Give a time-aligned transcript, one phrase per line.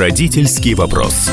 [0.00, 1.30] Родительский вопрос.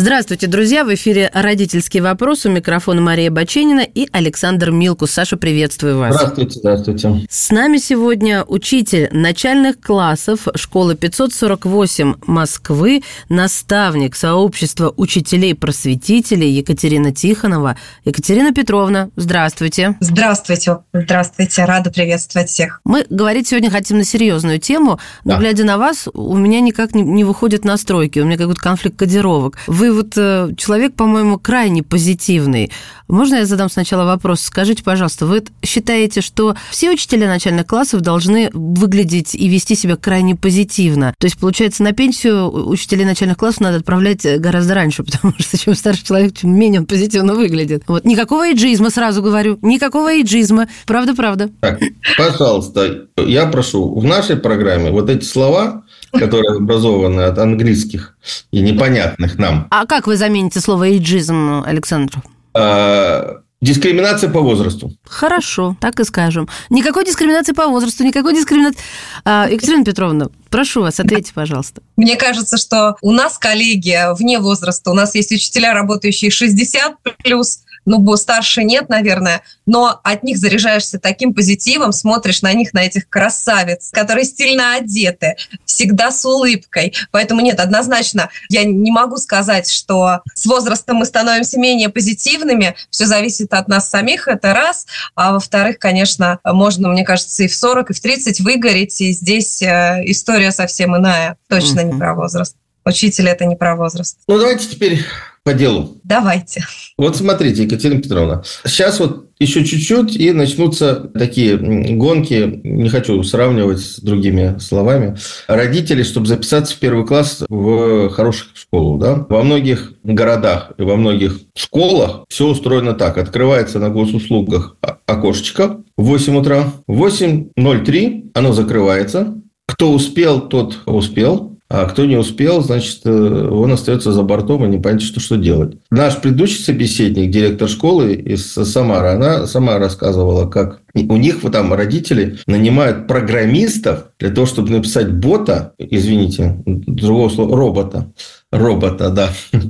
[0.00, 0.82] Здравствуйте, друзья!
[0.82, 2.46] В эфире «Родительский вопрос».
[2.46, 5.10] У микрофона Мария Баченина и Александр Милкус.
[5.10, 6.14] Саша, приветствую вас.
[6.14, 7.26] Здравствуйте, здравствуйте.
[7.28, 17.76] С нами сегодня учитель начальных классов школы 548 Москвы, наставник сообщества учителей-просветителей Екатерина Тихонова.
[18.06, 19.96] Екатерина Петровна, здравствуйте.
[20.00, 22.80] Здравствуйте, здравствуйте, рада приветствовать всех.
[22.84, 25.40] Мы говорить сегодня хотим на серьезную тему, но, да.
[25.40, 29.58] глядя на вас, у меня никак не, не выходят настройки, у меня какой-то конфликт кодировок.
[29.66, 32.70] Вы вот э, человек, по-моему, крайне позитивный.
[33.08, 34.40] Можно я задам сначала вопрос?
[34.40, 40.36] Скажите, пожалуйста, вы считаете, что все учителя начальных классов должны выглядеть и вести себя крайне
[40.36, 41.14] позитивно?
[41.18, 45.74] То есть, получается, на пенсию учителей начальных классов надо отправлять гораздо раньше, потому что чем
[45.74, 47.82] старше человек, тем менее он позитивно выглядит.
[47.86, 48.04] Вот.
[48.04, 49.58] Никакого эйджизма, сразу говорю.
[49.62, 50.68] Никакого эйджизма.
[50.86, 51.50] Правда-правда.
[51.60, 51.80] Так,
[52.16, 58.16] пожалуйста, я прошу, в нашей программе вот эти слова которые образованы от английских
[58.50, 59.66] и непонятных нам.
[59.70, 62.22] А как вы замените слово «эйджизм», Александр?
[62.54, 64.92] А, дискриминация по возрасту.
[65.04, 66.48] Хорошо, так и скажем.
[66.68, 68.80] Никакой дискриминации по возрасту, никакой дискриминации...
[69.24, 71.82] А, Екатерина Петровна, прошу вас, ответьте, пожалуйста.
[71.96, 77.60] Мне кажется, что у нас коллеги вне возраста, у нас есть учителя, работающие 60 плюс,
[77.98, 83.08] ну, старше нет, наверное, но от них заряжаешься таким позитивом, смотришь на них, на этих
[83.08, 86.94] красавиц, которые стильно одеты, всегда с улыбкой.
[87.10, 93.06] Поэтому нет, однозначно, я не могу сказать, что с возрастом мы становимся менее позитивными, все
[93.06, 97.90] зависит от нас самих, это раз, а во-вторых, конечно, можно, мне кажется, и в 40,
[97.90, 101.92] и в 30 выгореть, и здесь э, история совсем иная, точно mm-hmm.
[101.92, 102.56] не про возраст.
[102.84, 104.18] Учитель это не про возраст.
[104.26, 105.04] Ну, давайте теперь
[105.44, 106.00] по делу.
[106.04, 106.64] Давайте.
[106.98, 113.80] Вот смотрите, Екатерина Петровна, сейчас вот еще чуть-чуть и начнутся такие гонки, не хочу сравнивать
[113.80, 115.16] с другими словами,
[115.48, 118.98] родители, чтобы записаться в первый класс в хорошую школу.
[118.98, 119.26] Да?
[119.30, 123.16] Во многих городах и во многих школах все устроено так.
[123.16, 124.76] Открывается на госуслугах
[125.06, 126.72] окошечко в 8 утра.
[126.86, 129.34] В 8.03 оно закрывается.
[129.66, 131.49] Кто успел, тот успел.
[131.72, 135.36] А кто не успел, значит, э, он остается за бортом и не понятно, что, что
[135.36, 135.76] делать.
[135.92, 141.72] Наш предыдущий собеседник, директор школы из Самары, она сама рассказывала, как у них вот там
[141.72, 148.12] родители нанимают программистов для того, чтобы написать бота, извините, другого слова, робота,
[148.50, 149.30] робота, да,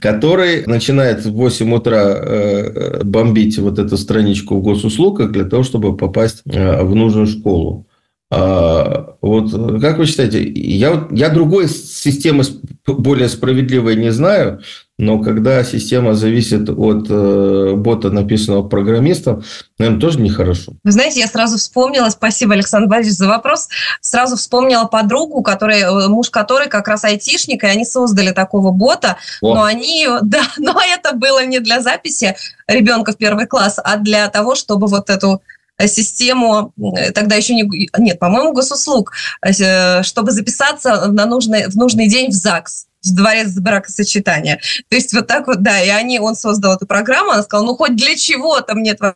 [0.00, 5.96] который начинает в 8 утра э, бомбить вот эту страничку в госуслугах для того, чтобы
[5.96, 7.88] попасть э, в нужную школу.
[8.32, 12.44] А, вот как вы считаете, я, я другой системы
[12.86, 14.62] более справедливой не знаю,
[15.00, 19.42] но когда система зависит от э, бота, написанного программистом,
[19.78, 20.74] наверное, тоже нехорошо.
[20.84, 23.68] Вы знаете, я сразу вспомнила, спасибо, Александр Борисович, за вопрос,
[24.00, 29.16] сразу вспомнила подругу, которая, э, муж которой как раз айтишник, и они создали такого бота,
[29.40, 29.54] О.
[29.54, 32.36] но они, да, но это было не для записи
[32.68, 35.40] ребенка в первый класс, а для того, чтобы вот эту
[35.86, 37.68] систему, э, тогда еще не...
[37.98, 43.52] Нет, по-моему, госуслуг, э, чтобы записаться на нужный, в нужный день в ЗАГС в дворец
[43.54, 44.60] бракосочетания.
[44.88, 47.74] То есть вот так вот, да, и они, он создал эту программу, она сказала, ну
[47.74, 49.14] хоть для чего-то мне твоя,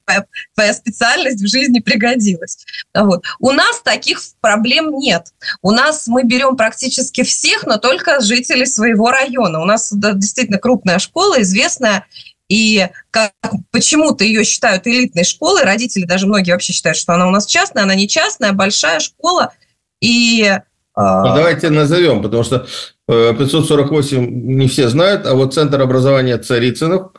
[0.54, 2.64] твоя специальность в жизни пригодилась.
[2.94, 3.24] Вот.
[3.38, 5.32] У нас таких проблем нет.
[5.62, 9.60] У нас мы берем практически всех, но только жителей своего района.
[9.60, 12.06] У нас да, действительно крупная школа, известная,
[12.48, 13.32] и как,
[13.70, 17.84] почему-то ее считают элитной школой, родители даже многие вообще считают, что она у нас частная,
[17.84, 19.52] она не частная, большая школа.
[20.00, 20.52] И
[20.96, 22.66] а, ну, давайте назовем, потому что
[23.08, 27.10] 548 э, не все знают, а вот Центр образования Царицынов,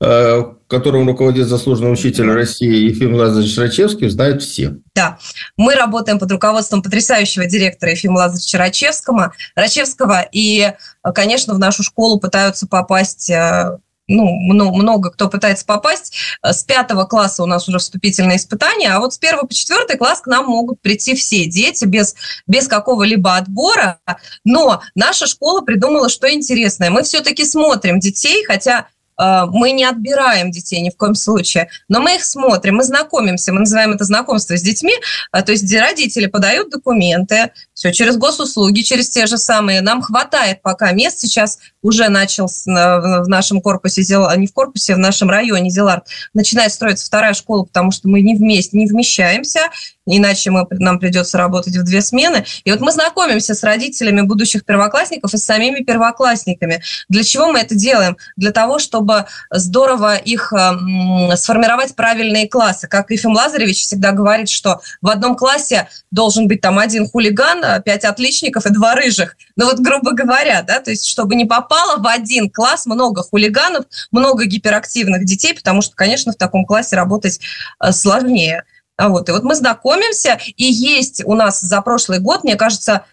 [0.00, 4.76] э, которым руководит заслуженный учитель России Ефим Лазаревич Рачевский, знают все.
[4.94, 5.18] Да,
[5.56, 10.72] мы работаем под руководством потрясающего директора Ефима Лазаревича Рачевского, Рачевского, и,
[11.14, 16.16] конечно, в нашу школу пытаются попасть э, ну, много кто пытается попасть.
[16.42, 19.96] Э, с пятого класса у нас уже вступительные испытания, а вот с первого по четвертый
[19.96, 22.14] класс к нам могут прийти все дети без,
[22.46, 23.98] без какого-либо отбора.
[24.44, 26.90] Но наша школа придумала, что интересное.
[26.90, 32.00] Мы все-таки смотрим детей, хотя э, мы не отбираем детей ни в коем случае, но
[32.00, 34.94] мы их смотрим, мы знакомимся, мы называем это знакомство с детьми,
[35.32, 39.80] э, то есть родители подают документы, все через госуслуги, через те же самые.
[39.80, 41.18] Нам хватает пока мест.
[41.18, 44.02] Сейчас уже начал в нашем корпусе,
[44.36, 48.36] не в корпусе, в нашем районе Зелард, начинает строиться вторая школа, потому что мы не
[48.36, 49.60] вместе, не вмещаемся,
[50.06, 52.44] иначе мы, нам придется работать в две смены.
[52.64, 56.82] И вот мы знакомимся с родителями будущих первоклассников и с самими первоклассниками.
[57.08, 58.16] Для чего мы это делаем?
[58.36, 62.86] Для того, чтобы здорово их э, сформировать правильные классы.
[62.86, 67.80] Как Ефим Лазаревич всегда говорит, что в одном классе должен быть там один хулиган, да,
[67.80, 69.36] пять отличников и два рыжих.
[69.56, 73.86] Ну вот, грубо говоря, да, то есть чтобы не попало в один класс много хулиганов,
[74.10, 77.40] много гиперактивных детей, потому что, конечно, в таком классе работать
[77.80, 78.64] э, сложнее.
[78.98, 79.28] Вот.
[79.28, 83.04] И вот мы знакомимся, и есть у нас за прошлый год, мне кажется,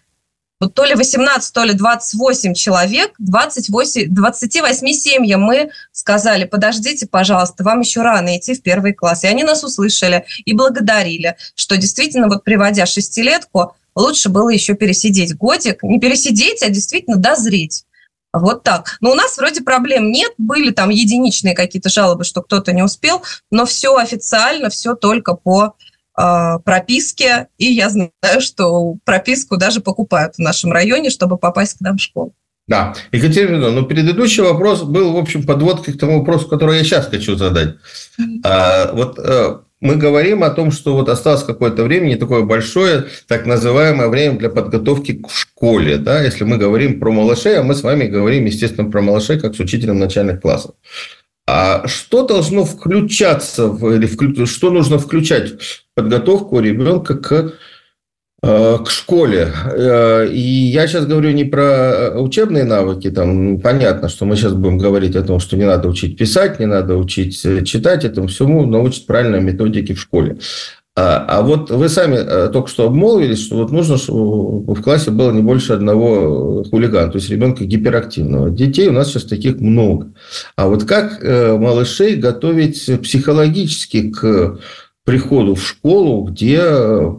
[0.60, 7.64] вот то ли 18, то ли 28 человек, 28, 28 семьям мы сказали, подождите, пожалуйста,
[7.64, 9.24] вам еще рано идти в первый класс.
[9.24, 15.36] И они нас услышали и благодарили, что действительно, вот приводя шестилетку, лучше было еще пересидеть
[15.36, 17.84] годик, не пересидеть, а действительно дозреть.
[18.32, 18.96] Вот так.
[19.00, 23.22] Но у нас вроде проблем нет, были там единичные какие-то жалобы, что кто-то не успел,
[23.50, 25.74] но все официально, все только по
[26.14, 28.10] а, прописке, и я знаю,
[28.40, 32.34] что прописку даже покупают в нашем районе, чтобы попасть к нам в школу.
[32.68, 37.06] Да, Екатерина, ну предыдущий вопрос был, в общем, подводкой к тому вопросу, который я сейчас
[37.06, 37.76] хочу задать.
[38.44, 43.06] А, вот а, мы говорим о том, что вот осталось какое-то время, не такое большое,
[43.26, 45.96] так называемое время для подготовки к школе.
[45.96, 46.22] Да?
[46.22, 49.60] Если мы говорим про малышей, а мы с вами говорим, естественно, про малышей, как с
[49.60, 50.76] учителем начальных классов.
[51.48, 57.54] А что должно включаться, или что нужно включать в подготовку ребенка к,
[58.42, 59.52] к школе?
[59.66, 64.78] Э, и я сейчас говорю не про учебные навыки, там понятно, что мы сейчас будем
[64.78, 68.66] говорить о том, что не надо учить писать, не надо учить э, читать, этому всему
[68.66, 70.38] научат правильной методике в школе.
[70.94, 75.10] А, а вот вы сами э, только что обмолвились, что вот нужно, чтобы в классе
[75.10, 78.50] было не больше одного хулигана, то есть ребенка гиперактивного.
[78.50, 80.12] Детей у нас сейчас таких много.
[80.54, 84.58] А вот как э, малышей готовить психологически к
[85.04, 86.60] приходу в школу, где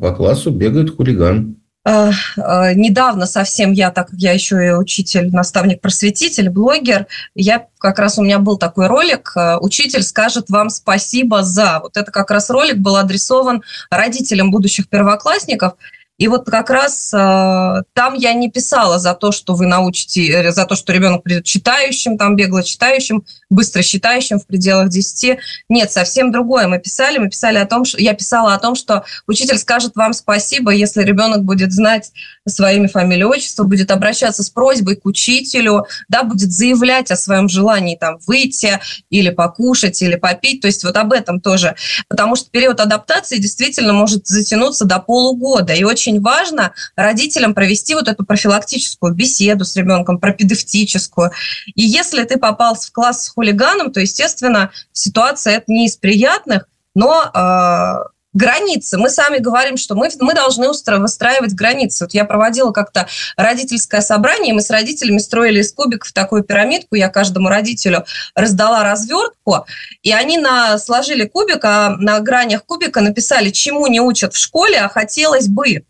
[0.02, 1.58] по классу бегает хулиган?
[1.86, 7.68] Э, э, недавно совсем я, так как я еще и учитель, наставник, просветитель, блогер, я
[7.78, 11.80] как раз у меня был такой ролик э, «Учитель скажет вам спасибо за».
[11.82, 15.74] Вот это как раз ролик был адресован родителям будущих первоклассников–
[16.20, 20.52] и вот как раз э, там я не писала за то, что вы научите, э,
[20.52, 25.40] за то, что ребенок придет читающим, там бегло читающим, быстро считающим в пределах 10.
[25.70, 26.68] Нет, совсем другое.
[26.68, 30.14] Мы писали, мы писали о том, что я писала о том, что учитель скажет вам
[30.14, 32.12] спасибо, если ребенок будет знать
[32.50, 37.96] своими фамилии, отчество, будет обращаться с просьбой к учителю, да, будет заявлять о своем желании
[37.96, 38.80] там выйти
[39.10, 40.62] или покушать, или попить.
[40.62, 41.76] То есть вот об этом тоже.
[42.08, 45.74] Потому что период адаптации действительно может затянуться до полугода.
[45.74, 51.32] И очень важно родителям провести вот эту профилактическую беседу с ребенком, пропедевтическую.
[51.76, 56.68] И если ты попал в класс с хулиганом, то, естественно, ситуация это не из приятных,
[56.96, 58.98] но э, границы.
[58.98, 62.06] Мы сами говорим, что мы, мы должны выстраивать границы.
[62.06, 63.08] Вот я проводила как-то
[63.38, 69.66] родительское собрание, мы с родителями строили из кубиков такую пирамидку, я каждому родителю раздала развертку,
[70.02, 74.80] и они на, сложили кубик, а на гранях кубика написали, чему не учат в школе,
[74.80, 75.84] а хотелось бы.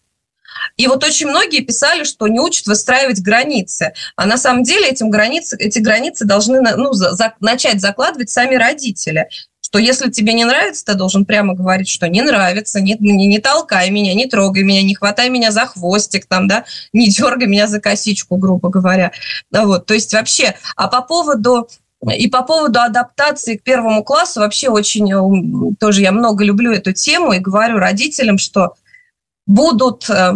[0.78, 3.94] И вот очень многие писали, что не учат выстраивать границы.
[4.16, 9.28] А на самом деле этим границы, эти границы должны ну, за, начать закладывать сами родители
[9.74, 13.40] что если тебе не нравится, ты должен прямо говорить, что не нравится, не, не, не
[13.40, 17.66] толкай меня, не трогай меня, не хватай меня за хвостик, там, да, не дергай меня
[17.66, 19.14] за косичку, грубо говоря.
[19.50, 21.68] Вот, то есть вообще, а по поводу
[22.16, 26.94] и по поводу адаптации к первому классу вообще очень э, тоже я много люблю эту
[26.94, 28.76] тему и говорю родителям, что
[29.48, 30.34] будут э,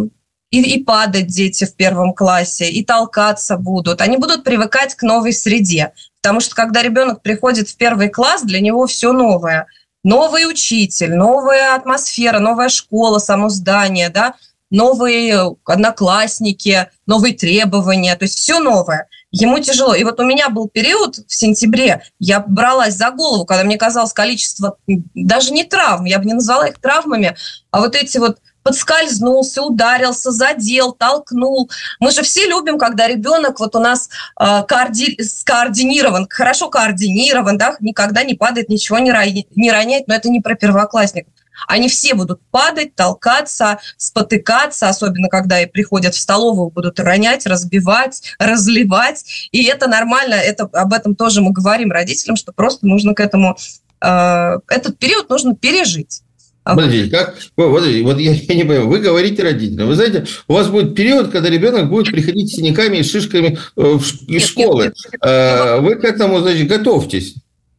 [0.50, 4.02] и, и падать дети в первом классе, и толкаться будут.
[4.02, 5.92] Они будут привыкать к новой среде.
[6.28, 9.66] Потому что когда ребенок приходит в первый класс, для него все новое.
[10.04, 14.34] Новый учитель, новая атмосфера, новая школа, само здание, да,
[14.70, 19.08] новые одноклассники, новые требования, то есть все новое.
[19.32, 19.96] Ему тяжело.
[19.96, 24.12] И вот у меня был период в сентябре, я бралась за голову, когда мне казалось
[24.12, 24.76] количество,
[25.16, 27.38] даже не травм, я бы не назвала их травмами,
[27.72, 31.72] а вот эти вот подскользнулся, ударился, задел, толкнул.
[32.02, 35.24] Мы же все любим, когда ребенок вот у нас э, коорди...
[35.24, 39.44] скоординирован, хорошо координирован, да, никогда не падает, ничего не, роня...
[39.56, 41.32] не роняет, но это не про первоклассников.
[41.66, 48.36] Они все будут падать, толкаться, спотыкаться, особенно когда и приходят в столовую, будут ронять, разбивать,
[48.38, 49.50] разливать.
[49.54, 53.56] И это нормально, это, об этом тоже мы говорим родителям, что просто нужно к этому,
[54.02, 56.22] э, этот период нужно пережить.
[56.68, 57.38] А подождите, как?
[57.56, 59.88] Вот, вот я, я не понимаю, вы говорите родителям.
[59.88, 64.00] Вы знаете, у вас будет период, когда ребенок будет приходить с синяками и шишками э,
[64.28, 64.84] из школы.
[64.84, 64.96] Нет.
[65.24, 67.36] Вы к этому, значит, готовьтесь.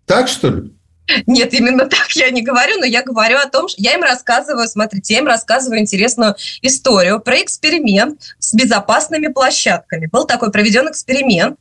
[0.07, 0.71] Так, что ли?
[1.27, 4.69] Нет, именно так я не говорю, но я говорю о том, что я им рассказываю,
[4.69, 10.07] смотрите, я им рассказываю интересную историю про эксперимент с безопасными площадками.
[10.07, 11.59] Был такой проведен эксперимент,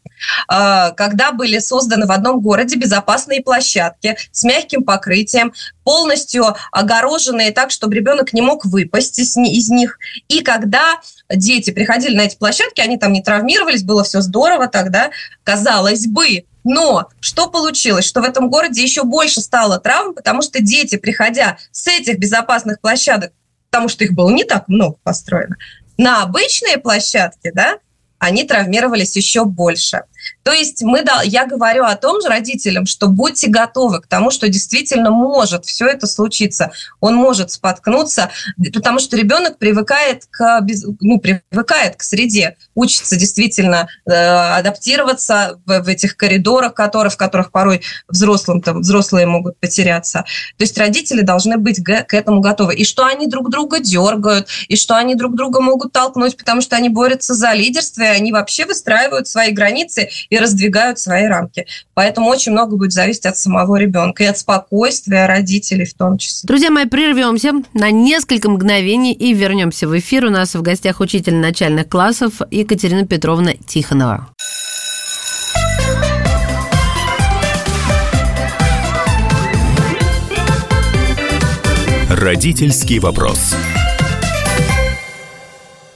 [0.48, 7.72] а, когда были созданы в одном городе безопасные площадки с мягким покрытием, полностью огороженные так,
[7.72, 10.00] чтобы ребенок не мог выпасть из, из них.
[10.28, 15.12] И когда дети приходили на эти площадки, они там не травмировались, было все здорово тогда,
[15.44, 16.46] казалось бы.
[16.64, 18.06] Но что получилось?
[18.06, 22.82] Что в этом городе еще больше стало травм, потому что дети, приходя с этих безопасных
[22.82, 23.32] площадок,
[23.70, 25.56] потому что их было не так много построено,
[25.98, 27.80] на обычные площадки, да,
[28.20, 30.04] они травмировались еще больше.
[30.44, 34.32] То есть мы, да, я говорю о том же родителям, что будьте готовы к тому,
[34.32, 36.72] что действительно может все это случиться.
[37.02, 38.32] Он может споткнуться,
[38.74, 40.62] потому что ребенок привыкает к,
[41.02, 47.52] ну, привыкает к среде, учится действительно э, адаптироваться в, в этих коридорах, которые, в которых
[47.52, 50.24] порой взрослым, там, взрослые могут потеряться.
[50.58, 52.76] То есть родители должны быть к этому готовы.
[52.76, 56.76] И что они друг друга дергают, и что они друг друга могут толкнуть, потому что
[56.76, 61.66] они борются за лидерство, и они вообще выстраивают свои границы и раздвигают свои рамки.
[61.94, 66.48] Поэтому очень много будет зависеть от самого ребенка и от спокойствия родителей в том числе.
[66.48, 70.26] Друзья мои, прервемся на несколько мгновений и вернемся в эфир.
[70.26, 74.30] У нас в гостях учитель начальных классов Екатерина Петровна Тихонова.
[82.10, 83.54] Родительский вопрос.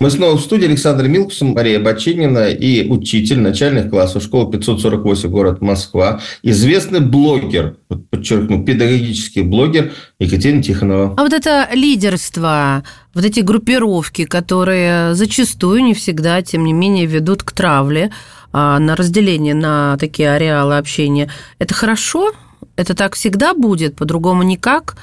[0.01, 0.65] Мы снова в студии.
[0.65, 6.21] Александр Милкус, Мария Бочинина и учитель начальных классов школы 548, город Москва.
[6.41, 7.75] Известный блогер,
[8.09, 11.13] подчеркну, педагогический блогер Екатерина Тихонова.
[11.17, 17.43] А вот это лидерство, вот эти группировки, которые зачастую, не всегда, тем не менее, ведут
[17.43, 18.09] к травле,
[18.51, 21.29] а, на разделение на такие ареалы общения,
[21.59, 22.31] это хорошо?
[22.75, 24.95] Это так всегда будет, по-другому никак?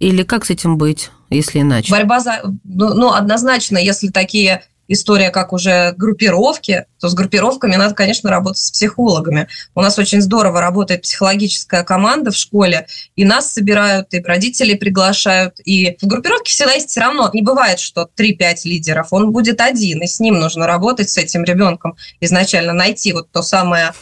[0.00, 1.10] Или как с этим быть?
[1.30, 1.90] если иначе?
[1.92, 2.40] Борьба за...
[2.64, 8.60] Ну, ну, однозначно, если такие история, как уже группировки, то с группировками надо, конечно, работать
[8.60, 9.46] с психологами.
[9.76, 15.60] У нас очень здорово работает психологическая команда в школе, и нас собирают, и родителей приглашают,
[15.64, 20.02] и в группировке всегда есть все равно, не бывает, что 3-5 лидеров, он будет один,
[20.02, 23.92] и с ним нужно работать, с этим ребенком, изначально найти вот то самое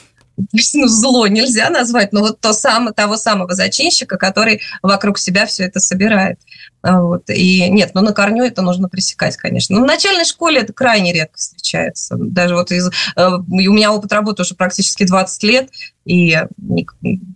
[0.74, 5.64] ну, зло нельзя назвать, но вот то самое, того самого зачинщика, который вокруг себя все
[5.64, 6.38] это собирает.
[6.82, 7.28] А, вот.
[7.28, 9.76] И нет, ну на корню это нужно пресекать, конечно.
[9.76, 12.16] Но в начальной школе это крайне редко встречается.
[12.18, 12.88] Даже вот из...
[13.16, 15.70] Э, у меня опыт работы уже практически 20 лет,
[16.08, 16.34] и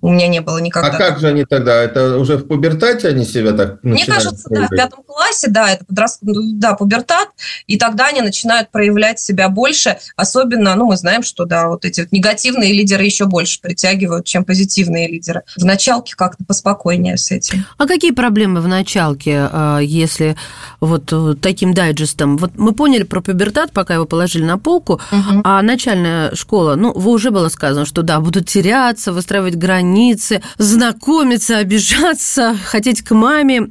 [0.00, 0.88] у меня не было никогда.
[0.88, 1.82] А как же они тогда?
[1.82, 4.70] Это уже в пубертате они себя так Мне кажется, проявлять?
[4.70, 6.20] да, в пятом классе, да, это подраст...
[6.22, 7.28] да, пубертат,
[7.66, 12.00] и тогда они начинают проявлять себя больше, особенно, ну, мы знаем, что, да, вот эти
[12.00, 15.42] вот негативные лидеры еще больше притягивают, чем позитивные лидеры.
[15.56, 17.66] В началке как-то поспокойнее с этим.
[17.76, 20.36] А какие проблемы в началке, а, если
[20.80, 22.38] вот э, таким дайджестом?
[22.38, 25.42] Вот мы поняли про пубертат, пока его положили на полку, угу.
[25.44, 31.58] а начальная школа, ну, вы уже было сказано, что, да, будут теряться, выстраивать границы, знакомиться,
[31.58, 33.70] обижаться, хотеть к маме.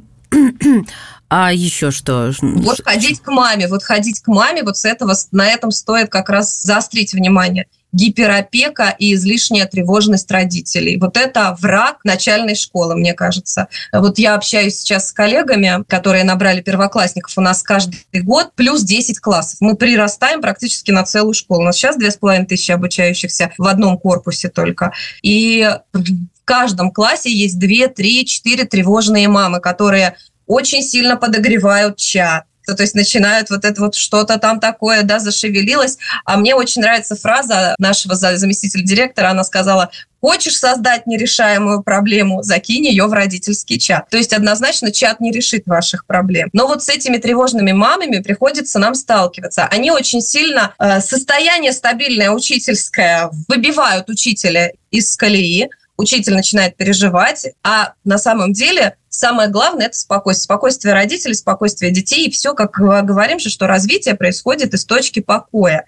[1.28, 2.30] А еще что?
[2.42, 6.28] Вот ходить к маме, вот ходить к маме, вот с этого, на этом стоит как
[6.28, 10.96] раз заострить внимание гиперопека и излишняя тревожность родителей.
[10.98, 13.68] Вот это враг начальной школы, мне кажется.
[13.92, 19.20] Вот я общаюсь сейчас с коллегами, которые набрали первоклассников у нас каждый год, плюс 10
[19.20, 19.58] классов.
[19.60, 21.62] Мы прирастаем практически на целую школу.
[21.62, 24.92] У нас сейчас 2500 обучающихся в одном корпусе только.
[25.22, 32.44] И в каждом классе есть 2, 3, 4 тревожные мамы, которые очень сильно подогревают чат,
[32.66, 35.98] то, то есть начинают вот это вот что-то там такое, да, зашевелилось.
[36.24, 39.90] А мне очень нравится фраза нашего заместителя директора, она сказала,
[40.22, 44.08] Хочешь создать нерешаемую проблему, закинь ее в родительский чат.
[44.08, 46.48] То есть однозначно чат не решит ваших проблем.
[46.52, 49.66] Но вот с этими тревожными мамами приходится нам сталкиваться.
[49.66, 57.94] Они очень сильно э, состояние стабильное учительское выбивают учителя из колеи, учитель начинает переживать, а
[58.04, 60.44] на самом деле самое главное– это спокойствие.
[60.44, 62.26] Спокойствие родителей, спокойствие детей.
[62.26, 65.84] И все, как говорим же, что развитие происходит из точки покоя.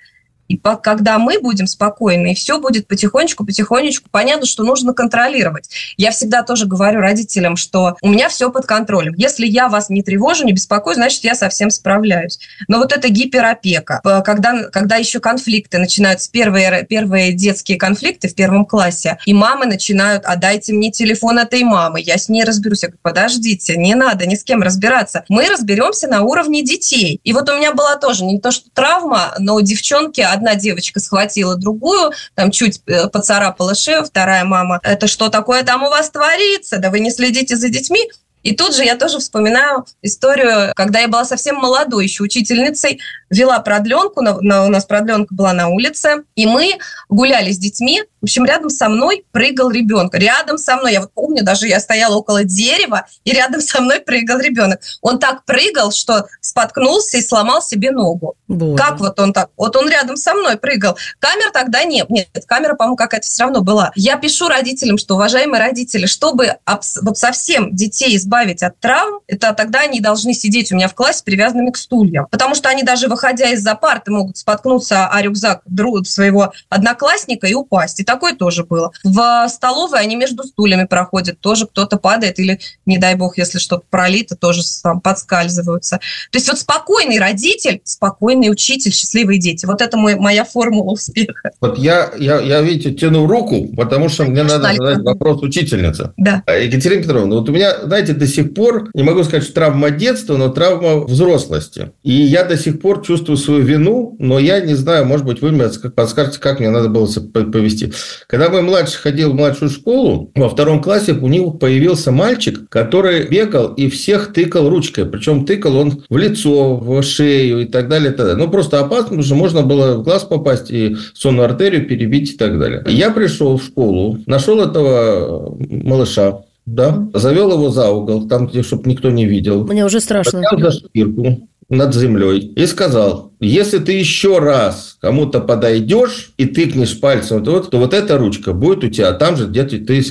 [0.49, 5.69] И по, когда мы будем спокойны, и все будет потихонечку, потихонечку, понятно, что нужно контролировать.
[5.97, 9.15] Я всегда тоже говорю родителям, что у меня все под контролем.
[9.17, 12.39] Если я вас не тревожу, не беспокою, значит, я совсем справляюсь.
[12.69, 18.67] Но вот эта гиперопека, когда, когда еще конфликты начинаются, первые, первые детские конфликты в первом
[18.67, 22.83] классе, и мамы начинают, а дайте мне телефон этой мамы, я с ней разберусь.
[22.83, 25.25] Я говорю, подождите, не надо ни с кем разбираться.
[25.29, 27.21] Мы разберемся на уровне детей.
[27.25, 31.57] И вот у меня была тоже не то, что травма, но девчонки одна девочка схватила
[31.57, 36.79] другую, там чуть э, поцарапала шею, вторая мама, это что такое там у вас творится?
[36.79, 38.09] Да вы не следите за детьми?
[38.45, 43.01] И тут же я тоже вспоминаю историю, когда я была совсем молодой еще учительницей,
[43.31, 46.75] вела продленку, на, на, у нас продленка была на улице, и мы
[47.09, 50.15] гуляли с детьми, В общем, рядом со мной прыгал ребенок.
[50.15, 54.01] Рядом со мной, я вот помню, даже я стояла около дерева, и рядом со мной
[54.01, 54.81] прыгал ребенок.
[55.03, 58.35] Он так прыгал, что споткнулся и сломал себе ногу.
[58.49, 58.83] Боже.
[58.83, 59.51] Как вот он так?
[59.59, 60.97] Вот он рядом со мной прыгал.
[61.19, 62.09] Камер тогда нет.
[62.09, 63.93] Нет, камера, по-моему, какая-то все равно была.
[63.95, 66.55] Я пишу родителям, что, уважаемые родители, чтобы
[67.03, 71.23] вот совсем детей избавить от травм, это тогда они должны сидеть у меня в классе
[71.23, 72.27] привязанными к стульям.
[72.31, 77.53] Потому что они даже выходя из-за парты могут споткнуться о рюкзак друг своего одноклассника и
[77.53, 78.01] упасть.
[78.01, 78.93] И такое тоже было.
[79.03, 83.85] В столовой они между стульями проходят, тоже кто-то падает или, не дай бог, если что-то
[83.91, 85.99] пролито, тоже там подскальзываются.
[86.31, 89.67] То есть вот спокойный родитель, спокойный учитель, счастливые дети.
[89.67, 91.51] Вот это мой, моя формула успеха.
[91.61, 96.13] Вот я, я, я, видите, тяну руку, потому что мне надо задать вопрос учительнице.
[96.17, 96.43] Да.
[96.47, 100.37] Екатерина Петровна, вот у меня, знаете, до сих пор, не могу сказать, что травма детства,
[100.37, 101.91] но травма взрослости.
[102.03, 105.51] И я до сих пор чувствую свою вину, но я не знаю, может быть, вы
[105.51, 107.93] мне подскажете, как мне надо было повести.
[108.27, 113.27] Когда мой младший ходил в младшую школу, во втором классе у него появился мальчик, который
[113.29, 115.07] бегал и всех тыкал ручкой.
[115.07, 118.13] Причем тыкал он в лицо, в шею и так далее.
[118.13, 118.45] И так далее.
[118.45, 122.37] Ну, просто опасно, потому что можно было в глаз попасть и сонную артерию перебить и
[122.37, 122.85] так далее.
[122.89, 128.89] Я пришел в школу, нашел этого малыша, да, завел его за угол, там, где, чтобы
[128.89, 129.65] никто не видел.
[129.65, 130.43] Мне уже страшно.
[130.57, 137.45] за шкирку над землей и сказал, если ты еще раз кому-то подойдешь и тыкнешь пальцем,
[137.45, 140.05] то вот, то вот эта ручка будет у тебя там же, где ты...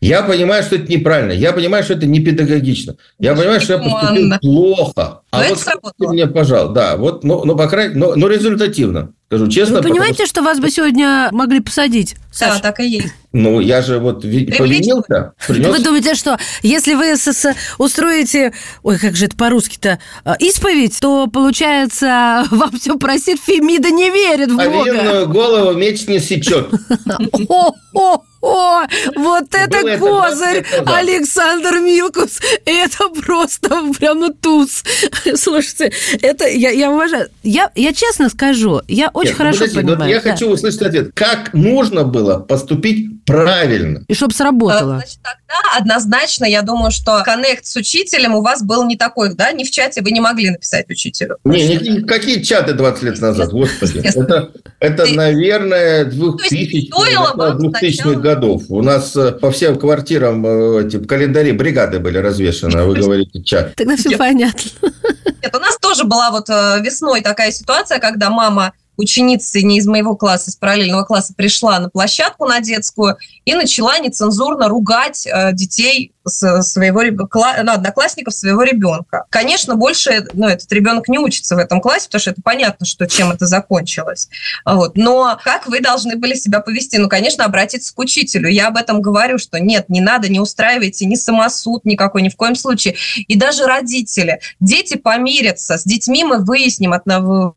[0.00, 3.78] Я понимаю, что это неправильно, я понимаю, что это не педагогично, я понимаю, что я
[3.78, 5.20] поступил плохо.
[5.30, 8.28] А но вот ты мне, пожалуйста, да, вот, ну, ну по крайней мере, но, но
[8.28, 9.12] результативно.
[9.30, 9.76] Скажу честно.
[9.76, 10.26] Вы понимаете, что...
[10.26, 12.16] что вас бы сегодня могли посадить?
[12.32, 12.54] Саша?
[12.54, 13.14] Да, так и есть.
[13.32, 15.34] Ну, я же вот повинился.
[15.46, 15.68] Принес...
[15.68, 17.14] Вы думаете, что если вы
[17.78, 24.10] устроите, ой, как же это по-русски-то, э, исповедь, то, получается, вам все просит, Фемида не
[24.10, 24.70] верит в Бога.
[24.70, 26.70] Повинную голову меч не сечет.
[28.42, 32.40] О, вот это Было козырь, это Александр Милкус.
[32.64, 34.82] Это просто прямо туз.
[35.34, 37.28] Слушайте, это я, я уважаю.
[37.42, 40.10] Я, я честно скажу, я очень Нет, хорошо подожди, понимаю.
[40.10, 40.30] Я да.
[40.30, 41.10] хочу услышать ответ.
[41.14, 44.04] Как нужно было поступить правильно?
[44.08, 44.96] И чтобы сработало.
[44.96, 45.18] Значит,
[45.50, 49.52] тогда однозначно, я думаю, что коннект с учителем у вас был не такой, да?
[49.52, 51.38] Не в чате вы не могли написать учителю.
[51.44, 54.00] Не, не какие чаты 20 лет назад, господи.
[54.20, 58.64] Это, это наверное, 2000-х годов.
[58.68, 63.42] У нас э, по всем квартирам э, эти календари бригады были развешаны, а вы говорите
[63.42, 63.74] чат.
[63.76, 64.70] Тогда все понятно.
[65.42, 69.86] Нет, у нас тоже была вот э, весной такая ситуация, когда мама ученицы не из
[69.86, 76.12] моего класса, из параллельного класса пришла на площадку на детскую и начала нецензурно ругать детей
[76.30, 79.24] своего ну, одноклассников своего ребенка.
[79.30, 83.06] Конечно, больше ну, этот ребенок не учится в этом классе, потому что это понятно, что
[83.06, 84.28] чем это закончилось.
[84.64, 84.96] Вот.
[84.96, 86.96] Но как вы должны были себя повести?
[86.98, 88.48] Ну, конечно, обратиться к учителю.
[88.48, 92.36] Я об этом говорю, что нет, не надо, не устраивайте ни самосуд никакой, ни в
[92.36, 92.96] коем случае.
[93.28, 94.40] И даже родители.
[94.60, 96.94] Дети помирятся, с детьми мы выясним,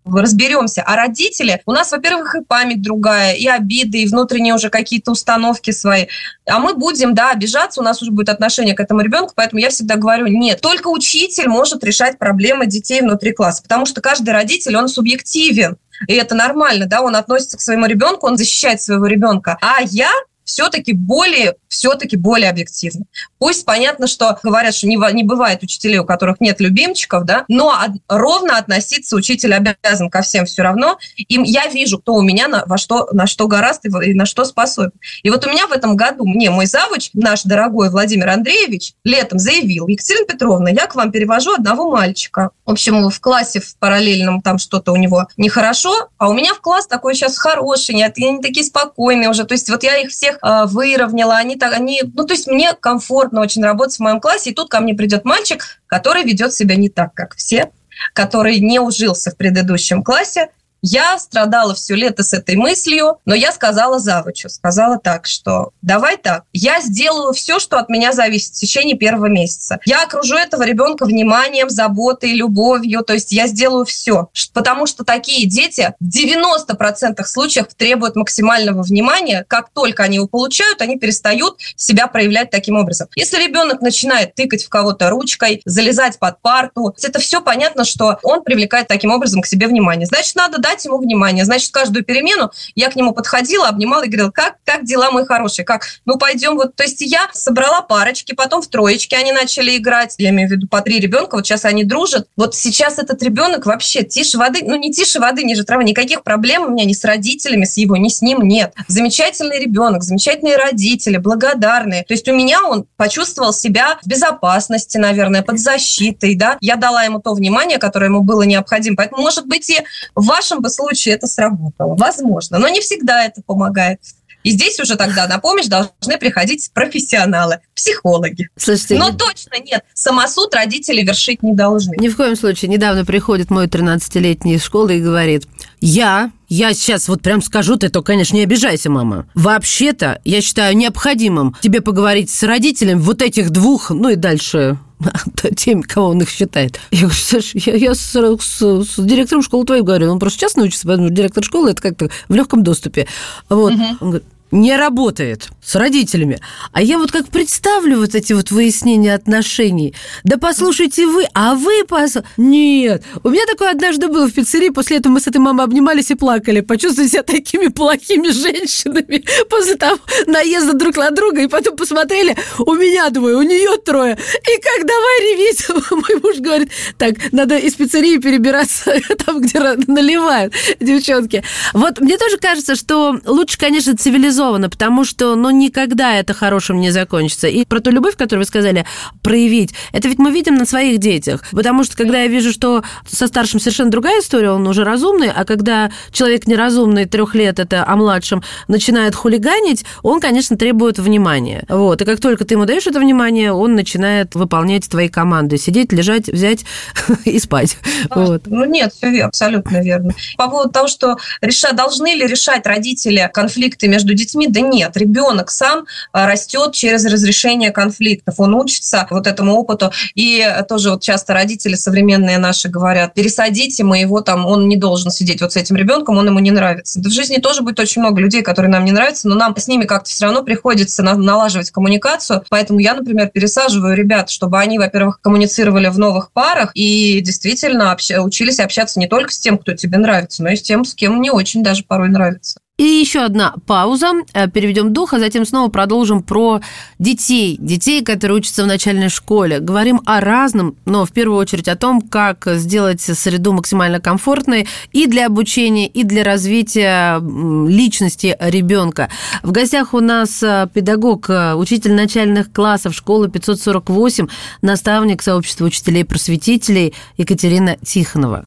[0.05, 0.83] разберемся.
[0.83, 5.71] А родители, у нас, во-первых, и память другая, и обиды, и внутренние уже какие-то установки
[5.71, 6.07] свои.
[6.45, 9.61] А мы будем, да, обижаться, у нас уже будет отношение отношение к этому ребенку, поэтому
[9.61, 14.31] я всегда говорю, нет, только учитель может решать проблемы детей внутри класса, потому что каждый
[14.31, 19.05] родитель, он субъективен, и это нормально, да, он относится к своему ребенку, он защищает своего
[19.05, 19.57] ребенка.
[19.61, 20.11] А я
[20.43, 23.05] все-таки более, все-таки более объективно.
[23.39, 27.71] Пусть понятно, что говорят, что не, не бывает учителей, у которых нет любимчиков, да, но
[27.71, 30.97] от, ровно относиться учитель обязан ко всем все равно.
[31.17, 34.25] И я вижу, кто у меня на, во что, на что гораст и, и на
[34.25, 34.93] что способен.
[35.23, 39.39] И вот у меня в этом году, мне мой завуч, наш дорогой Владимир Андреевич, летом
[39.39, 42.51] заявил, Екатерина Петровна, я к вам перевожу одного мальчика.
[42.65, 46.61] В общем, в классе в параллельном там что-то у него нехорошо, а у меня в
[46.61, 49.43] класс такой сейчас хороший, они такие спокойные уже.
[49.43, 52.73] То есть вот я их всех э, выровняла, они так, они, ну, то есть мне
[52.73, 56.75] комфортно очень работать в моем классе, и тут ко мне придет мальчик, который ведет себя
[56.75, 57.71] не так, как все,
[58.13, 60.49] который не ужился в предыдущем классе,
[60.83, 66.17] я страдала все лето с этой мыслью, но я сказала завучу, сказала так, что давай
[66.17, 69.79] так, я сделаю все, что от меня зависит в течение первого месяца.
[69.85, 75.47] Я окружу этого ребенка вниманием, заботой, любовью, то есть я сделаю все, потому что такие
[75.47, 82.07] дети в 90% случаев требуют максимального внимания, как только они его получают, они перестают себя
[82.07, 83.07] проявлять таким образом.
[83.15, 88.43] Если ребенок начинает тыкать в кого-то ручкой, залезать под парту, это все понятно, что он
[88.43, 90.05] привлекает таким образом к себе внимание.
[90.05, 91.45] Значит, надо дать уделять ему внимание.
[91.45, 95.63] Значит, каждую перемену я к нему подходила, обнимала и говорила, как, как дела, мой хороший,
[95.63, 96.55] как, ну, пойдем.
[96.55, 100.15] Вот, то есть я собрала парочки, потом в троечке они начали играть.
[100.17, 102.27] Я имею в виду по три ребенка, вот сейчас они дружат.
[102.35, 106.63] Вот сейчас этот ребенок вообще тише воды, ну, не тише воды, ниже травы, никаких проблем
[106.63, 108.73] у меня ни с родителями, с его, ни с ним нет.
[108.87, 112.03] Замечательный ребенок, замечательные родители, благодарные.
[112.03, 116.57] То есть у меня он почувствовал себя в безопасности, наверное, под защитой, да.
[116.61, 118.97] Я дала ему то внимание, которое ему было необходимо.
[118.97, 119.83] Поэтому, может быть, и
[120.15, 121.95] в вашем бы случае это сработало.
[121.95, 122.57] Возможно.
[122.57, 123.99] Но не всегда это помогает.
[124.43, 128.49] И здесь уже тогда на помощь должны приходить профессионалы, психологи.
[128.57, 131.95] Слушайте, Но точно нет, самосуд родители вершить не должны.
[131.97, 132.69] Ни в коем случае.
[132.69, 135.47] Недавно приходит мой 13-летний из школы и говорит,
[135.79, 139.27] я я сейчас вот прям скажу, ты то, конечно, не обижайся, мама.
[139.33, 144.77] Вообще-то, я считаю необходимым тебе поговорить с родителями вот этих двух, ну и дальше
[145.55, 146.79] теми, кого он их считает.
[146.91, 150.63] Я говорю, Саш, я, я с, с, с директором школы твоей говорю, он просто частно
[150.63, 153.07] учится, поэтому директор школы это как-то в легком доступе.
[153.49, 153.73] Вот.
[153.73, 153.83] Угу.
[153.99, 156.39] Он говорит, не работает с родителями.
[156.71, 159.95] А я вот как представлю вот эти вот выяснения отношений.
[160.23, 162.17] Да послушайте вы, а вы пос...
[162.37, 163.03] Нет.
[163.23, 164.69] У меня такое однажды было в пиццерии.
[164.69, 166.61] После этого мы с этой мамой обнимались и плакали.
[166.61, 171.41] Почувствовали себя такими плохими женщинами после того наезда друг на друга.
[171.41, 174.13] И потом посмотрели, у меня двое, у нее трое.
[174.13, 178.93] И как давай реветь, мой муж говорит, так, надо из пиццерии перебираться
[179.25, 181.43] там, где наливают девчонки.
[181.73, 186.79] Вот мне тоже кажется, что лучше, конечно, цивилизованно цивилизованно, потому что, ну, никогда это хорошим
[186.79, 187.47] не закончится.
[187.47, 188.85] И про ту любовь, которую вы сказали,
[189.21, 191.43] проявить, это ведь мы видим на своих детях.
[191.51, 195.45] Потому что, когда я вижу, что со старшим совершенно другая история, он уже разумный, а
[195.45, 201.63] когда человек неразумный, трех лет это, а младшим начинает хулиганить, он, конечно, требует внимания.
[201.69, 202.01] Вот.
[202.01, 205.57] И как только ты ему даешь это внимание, он начинает выполнять твои команды.
[205.57, 206.65] Сидеть, лежать, взять
[207.25, 207.77] и спать.
[208.09, 208.43] Вот.
[208.47, 210.13] Ну, нет, все абсолютно верно.
[210.37, 214.47] По поводу того, что решать, должны ли решать родители конфликты между детьми, детьми?
[214.47, 219.91] Да нет, ребенок сам а, растет через разрешение конфликтов, он учится вот этому опыту.
[220.15, 225.41] И тоже вот часто родители современные наши говорят, пересадите моего там, он не должен сидеть
[225.41, 226.99] вот с этим ребенком, он ему не нравится.
[226.99, 229.67] Да в жизни тоже будет очень много людей, которые нам не нравятся, но нам с
[229.67, 232.43] ними как-то все равно приходится налаживать коммуникацию.
[232.49, 238.11] Поэтому я, например, пересаживаю ребят, чтобы они, во-первых, коммуницировали в новых парах и действительно общ...
[238.11, 241.21] учились общаться не только с тем, кто тебе нравится, но и с тем, с кем
[241.21, 242.59] не очень даже порой нравится.
[242.83, 246.59] И еще одна пауза, э, переведем дух, а затем снова продолжим про
[246.99, 249.59] детей, детей, которые учатся в начальной школе.
[249.59, 255.07] Говорим о разном, но в первую очередь о том, как сделать среду максимально комфортной и
[255.07, 257.21] для обучения, и для развития
[257.69, 259.07] личности ребенка.
[259.43, 264.27] В гостях у нас э, педагог, э, учитель начальных классов школы 548,
[264.61, 268.43] наставник сообщества учителей-просветителей Екатерина Тихонова.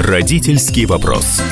[0.00, 1.42] Родительский вопрос.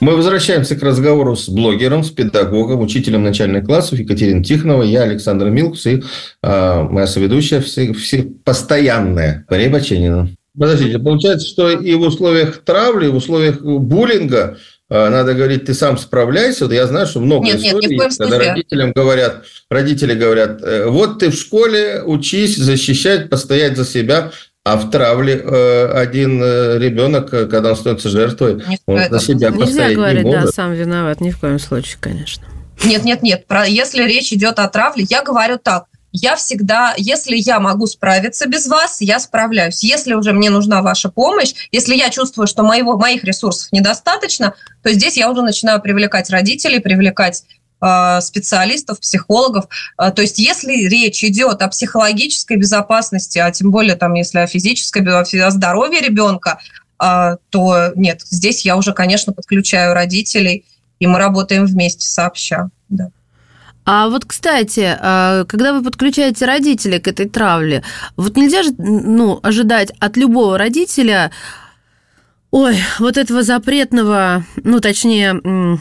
[0.00, 4.88] Мы возвращаемся к разговору с блогером, с педагогом, учителем начальных классов Екатериной Тихоновой.
[4.88, 6.02] Я Александр Милкус и
[6.42, 10.28] э, моя соведущая все, все постоянная Мария Баченина.
[10.58, 14.58] Подождите, получается, что и в условиях травли, и в условиях буллинга
[14.94, 16.66] а, надо говорить, ты сам справляйся.
[16.66, 21.18] Вот я знаю, что много нет, историй, нет, когда родителям говорят, родители говорят, «Э, вот
[21.20, 24.32] ты в школе, учись защищать, постоять за себя,
[24.64, 29.50] а в травле э, один э, ребенок, э, когда он становится жертвой, он за себя
[29.50, 30.46] Нельзя постоять говорить, не может.
[30.46, 32.46] да, сам виноват, ни в коем случае, конечно.
[32.84, 33.46] Нет, нет, нет.
[33.46, 35.86] Про, если речь идет о травле, я говорю так.
[36.12, 39.82] Я всегда, если я могу справиться без вас, я справляюсь.
[39.82, 44.92] Если уже мне нужна ваша помощь, если я чувствую, что моего, моих ресурсов недостаточно, то
[44.92, 47.44] здесь я уже начинаю привлекать родителей, привлекать
[48.20, 49.66] специалистов, психологов.
[49.98, 54.46] Э, то есть если речь идет о психологической безопасности, а тем более там, если о
[54.46, 56.60] физической, о здоровье ребенка,
[57.02, 60.64] э, то нет, здесь я уже, конечно, подключаю родителей,
[61.00, 62.70] и мы работаем вместе сообща.
[62.88, 63.08] Да.
[63.84, 64.96] А вот, кстати,
[65.48, 67.82] когда вы подключаете родителей к этой травле,
[68.16, 71.32] вот нельзя же ну, ожидать от любого родителя,
[72.52, 75.80] ой, вот этого запретного, ну, точнее,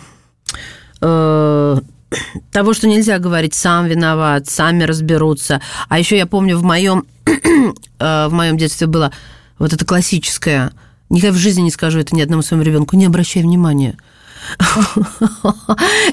[1.02, 1.80] э,
[2.52, 5.62] того, что нельзя говорить сам виноват, сами разберутся.
[5.89, 9.12] А еще я помню в моем э, в моем детстве было
[9.60, 10.71] вот это классическое.
[11.10, 12.95] Никогда в жизни не скажу это ни одному своему ребенку.
[12.95, 13.97] Не обращай внимания.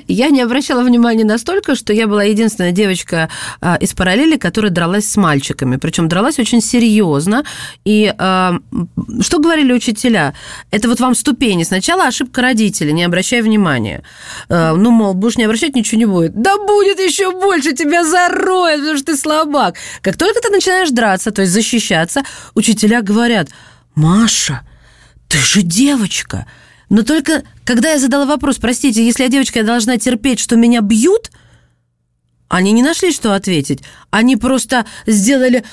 [0.07, 3.29] Я не обращала внимания настолько, что я была единственная девочка
[3.61, 5.77] а, из параллели, которая дралась с мальчиками.
[5.77, 7.45] Причем дралась очень серьезно.
[7.85, 8.59] И а,
[9.21, 10.35] что говорили учителя?
[10.71, 11.65] Это вот вам ступени.
[11.65, 14.03] Сначала ошибка родителей, не обращай внимания.
[14.49, 16.41] А, ну, мол, будешь не обращать, ничего не будет.
[16.41, 19.77] Да будет еще больше, тебя зароет, потому что ты слабак.
[20.03, 22.23] Как только ты начинаешь драться, то есть защищаться,
[22.55, 23.49] учителя говорят,
[23.95, 24.63] Маша,
[25.29, 26.47] ты же девочка.
[26.89, 30.81] Но только когда я задала вопрос, простите, если я девочка, я должна терпеть, что меня
[30.81, 31.31] бьют,
[32.49, 33.83] они не нашли, что ответить.
[34.11, 35.65] Они просто сделали...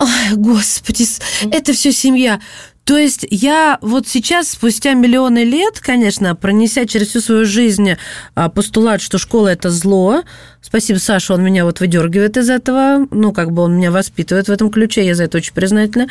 [0.00, 1.04] Ай, господи,
[1.50, 2.40] это все семья.
[2.88, 7.96] То есть я вот сейчас, спустя миллионы лет, конечно, пронеся через всю свою жизнь
[8.34, 10.22] а, постулат, что школа– это зло,
[10.62, 14.52] спасибо Саша, он меня вот выдергивает из этого, ну, как бы он меня воспитывает в
[14.52, 16.08] этом ключе, я за это очень признательна,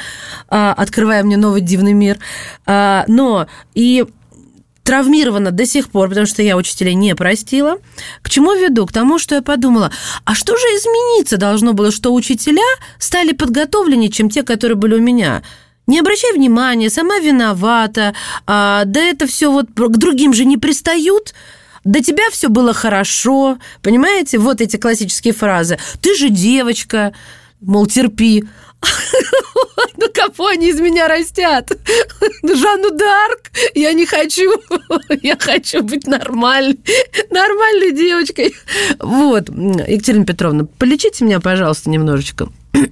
[0.49, 2.19] а, открывая мне новый дивный мир.
[2.67, 4.05] А, но и
[4.87, 7.77] травмирована до сих пор, потому что я учителей не простила.
[8.21, 8.85] К чему веду?
[8.85, 9.91] К тому, что я подумала,
[10.23, 12.63] а что же измениться должно было, что учителя
[12.97, 15.43] стали подготовленнее, чем те, которые были у меня?
[15.87, 18.13] Не обращай внимания, сама виновата,
[18.45, 21.33] а, да это все вот к другим же не пристают.
[21.83, 24.37] До тебя все было хорошо, понимаете?
[24.37, 25.79] Вот эти классические фразы.
[25.99, 27.11] Ты же девочка,
[27.59, 28.45] мол, терпи.
[29.99, 31.71] Ну, кого они из меня растят?
[32.43, 33.51] Жанну Дарк?
[33.73, 34.51] Я не хочу.
[35.23, 36.79] Я хочу быть нормальной,
[37.31, 38.53] нормальной девочкой.
[38.99, 42.49] Вот, Екатерина Петровна, полечите меня, пожалуйста, немножечко.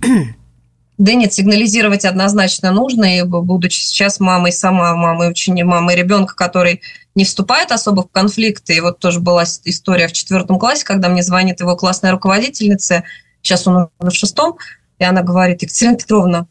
[0.97, 6.81] Да нет, сигнализировать однозначно нужно, и будучи сейчас мамой, сама мамой, очень мамой ребенка, который
[7.15, 8.77] не вступает особо в конфликты.
[8.77, 13.03] И вот тоже была история в четвертом классе, когда мне звонит его классная руководительница,
[13.41, 14.57] сейчас он в шестом,
[14.99, 16.47] и она говорит, Екатерина Петровна,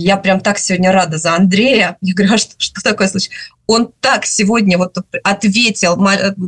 [0.00, 1.96] я прям так сегодня рада за Андрея.
[2.00, 3.30] Я говорю, а что, что такое случай?
[3.66, 5.96] Он так сегодня вот ответил,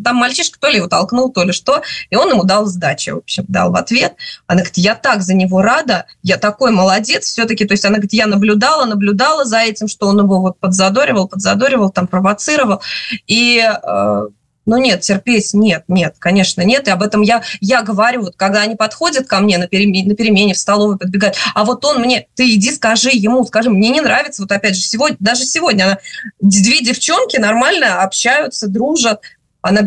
[0.05, 3.19] там мальчишка то ли его толкнул, то ли что, и он ему дал сдачу, в
[3.19, 4.15] общем, дал в ответ.
[4.47, 7.65] Она говорит, я так за него рада, я такой молодец все-таки.
[7.65, 11.91] То есть она говорит, я наблюдала, наблюдала за этим, что он его вот подзадоривал, подзадоривал,
[11.91, 12.81] там провоцировал.
[13.27, 14.29] И э,
[14.66, 16.87] ну нет, терпеть нет, нет, конечно, нет.
[16.87, 20.14] И об этом я, я говорю, вот когда они подходят ко мне на перемене, на
[20.14, 24.01] перемене в столовой, подбегают, а вот он мне, ты иди скажи ему, скажи, мне не
[24.01, 25.99] нравится, вот опять же, сегодня, даже сегодня она,
[26.40, 29.23] две девчонки нормально общаются, дружат,
[29.62, 29.83] она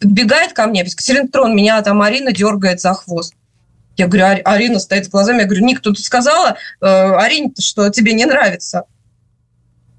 [0.00, 3.34] подбегает ко мне, Екатерина Петровна, меня там Арина дергает за хвост.
[3.96, 8.14] Я говорю, Арина стоит с глазами, я говорю, Ник, тут сказала, э, Арине, что тебе
[8.14, 8.84] не нравится.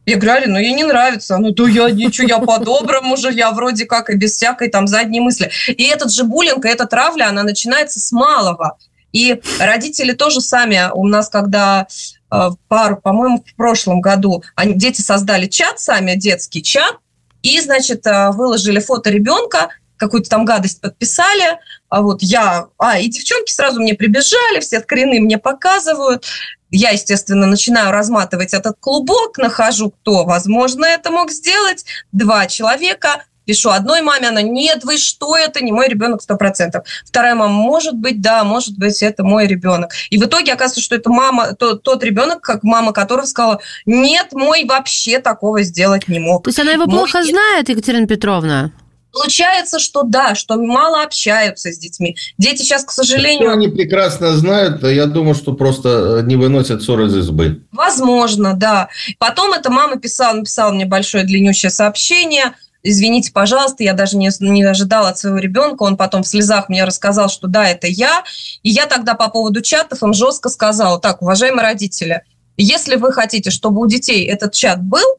[0.05, 1.37] Я говорю, ну ей не нравится.
[1.37, 5.21] Ну, то я ничего, я по-доброму же, я вроде как и без всякой там задней
[5.21, 5.49] мысли.
[5.69, 8.77] И этот же буллинг, и эта травля, она начинается с малого.
[9.13, 11.87] И родители тоже сами, у нас когда
[12.31, 16.97] э, пару, по-моему, в прошлом году они, дети создали чат сами, детский чат,
[17.43, 19.69] и, значит, э, выложили фото ребенка,
[20.05, 25.19] какую-то там гадость подписали, а вот я, а, и девчонки сразу мне прибежали, все скрины
[25.19, 26.25] мне показывают,
[26.71, 31.85] я, естественно, начинаю разматывать этот клубок, нахожу, кто, возможно, это мог сделать.
[32.11, 36.85] Два человека, пишу одной маме, она, нет, вы что, это не мой ребенок сто процентов.
[37.05, 39.91] Вторая мама, может быть, да, может быть, это мой ребенок.
[40.09, 44.33] И в итоге оказывается, что это мама, то, тот ребенок, как мама которого сказала, нет,
[44.33, 46.43] мой вообще такого сделать не мог.
[46.43, 48.71] То есть она его мой плохо знает, Екатерина Петровна?
[49.13, 52.17] Получается, что да, что мало общаются с детьми.
[52.39, 53.49] Дети сейчас, к сожалению...
[53.49, 57.61] Что они прекрасно знают, я думаю, что просто э, не выносят ссор из избы.
[57.71, 58.89] Возможно, да.
[59.19, 64.63] Потом эта мама писала, написала мне большое длиннющее сообщение, извините, пожалуйста, я даже не, не
[64.63, 68.23] ожидала от своего ребенка, он потом в слезах мне рассказал, что да, это я.
[68.63, 72.23] И я тогда по поводу чатов им жестко сказала, так, уважаемые родители,
[72.57, 75.17] если вы хотите, чтобы у детей этот чат был, а,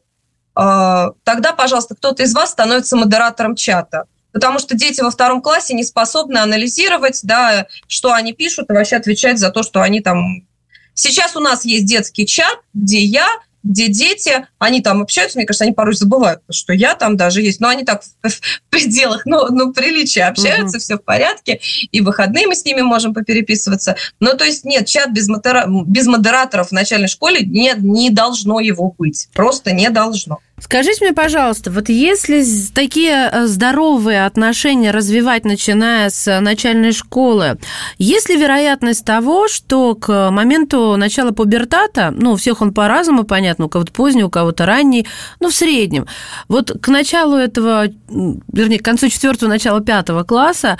[0.55, 4.05] тогда, пожалуйста, кто-то из вас становится модератором чата.
[4.31, 8.97] Потому что дети во втором классе не способны анализировать, да, что они пишут, и вообще
[8.97, 10.45] отвечать за то, что они там...
[10.93, 13.27] Сейчас у нас есть детский чат, где я
[13.65, 17.59] где дети, они там общаются, мне кажется, они порой забывают, что я там даже есть,
[17.59, 20.79] но они так в, в пределах, ну, ну, приличия общаются, угу.
[20.81, 21.59] все в порядке,
[21.91, 23.95] и в выходные мы с ними можем попереписываться.
[24.19, 25.65] Ну, то есть нет, чат без, модера...
[25.67, 30.39] без модераторов в начальной школе нет, не должно его быть, просто не должно.
[30.57, 32.41] Скажите мне, пожалуйста, вот если
[32.73, 37.57] такие э, здоровые отношения развивать, начиная с начальной школы,
[37.97, 43.65] есть ли вероятность того, что к моменту начала пубертата, ну, у всех он по-разному, понятно,
[43.65, 45.05] у кого-то поздний, у кого-то ранний,
[45.41, 46.07] ну, в среднем,
[46.47, 50.77] вот к началу этого, вернее, к концу четвертого, начала пятого класса,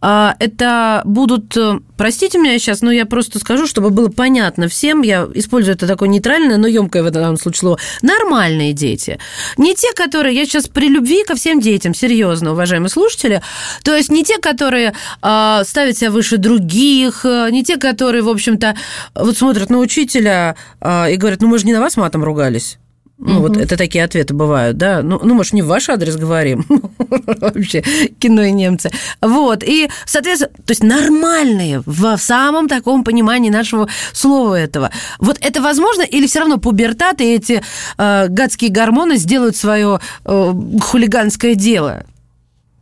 [0.00, 5.02] а, это будут, э, простите меня сейчас, но я просто скажу, чтобы было понятно всем,
[5.02, 9.17] я использую это такое нейтральное, но емкое в этом случае слово, нормальные дети.
[9.56, 13.42] Не те, которые, я сейчас при любви ко всем детям, серьезно, уважаемые слушатели,
[13.82, 18.28] то есть не те, которые э, ставят себя выше других, э, не те, которые, в
[18.28, 18.76] общем-то,
[19.14, 22.78] вот смотрят на учителя э, и говорят, ну мы же не на вас матом ругались.
[23.20, 23.48] Ну, угу.
[23.48, 25.02] вот это такие ответы бывают, да.
[25.02, 26.64] Ну, ну, может, не в ваш адрес говорим.
[26.98, 27.82] Вообще,
[28.20, 28.90] кино и немцы.
[29.20, 29.64] Вот.
[29.64, 34.92] И, соответственно, то есть нормальные в самом таком понимании нашего слова этого.
[35.18, 37.60] Вот это возможно или все равно пубертат и эти
[37.98, 42.04] э, гадские гормоны сделают свое э, хулиганское дело?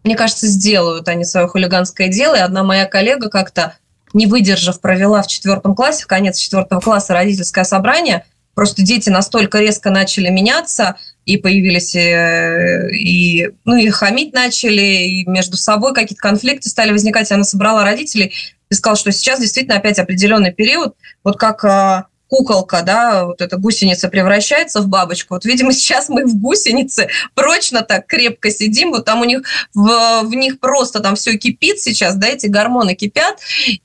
[0.05, 2.35] Мне кажется, сделают они свое хулиганское дело.
[2.35, 3.75] И одна моя коллега как-то,
[4.13, 9.61] не выдержав, провела в четвертом классе, в конец четвертого класса родительское собрание– Просто дети настолько
[9.61, 16.23] резко начали меняться, и появились э, и, ну, и хамить начали, и между собой какие-то
[16.23, 17.31] конфликты стали возникать.
[17.31, 18.33] Она собрала родителей
[18.71, 23.59] и сказала, что сейчас действительно опять определенный период, вот как а, куколка, да, вот эта
[23.59, 25.35] гусеница превращается в бабочку.
[25.35, 29.43] Вот, видимо, сейчас мы в гусенице прочно так крепко сидим, вот там у них,
[29.75, 33.39] в, в них просто там все кипит сейчас, да, эти гормоны кипят.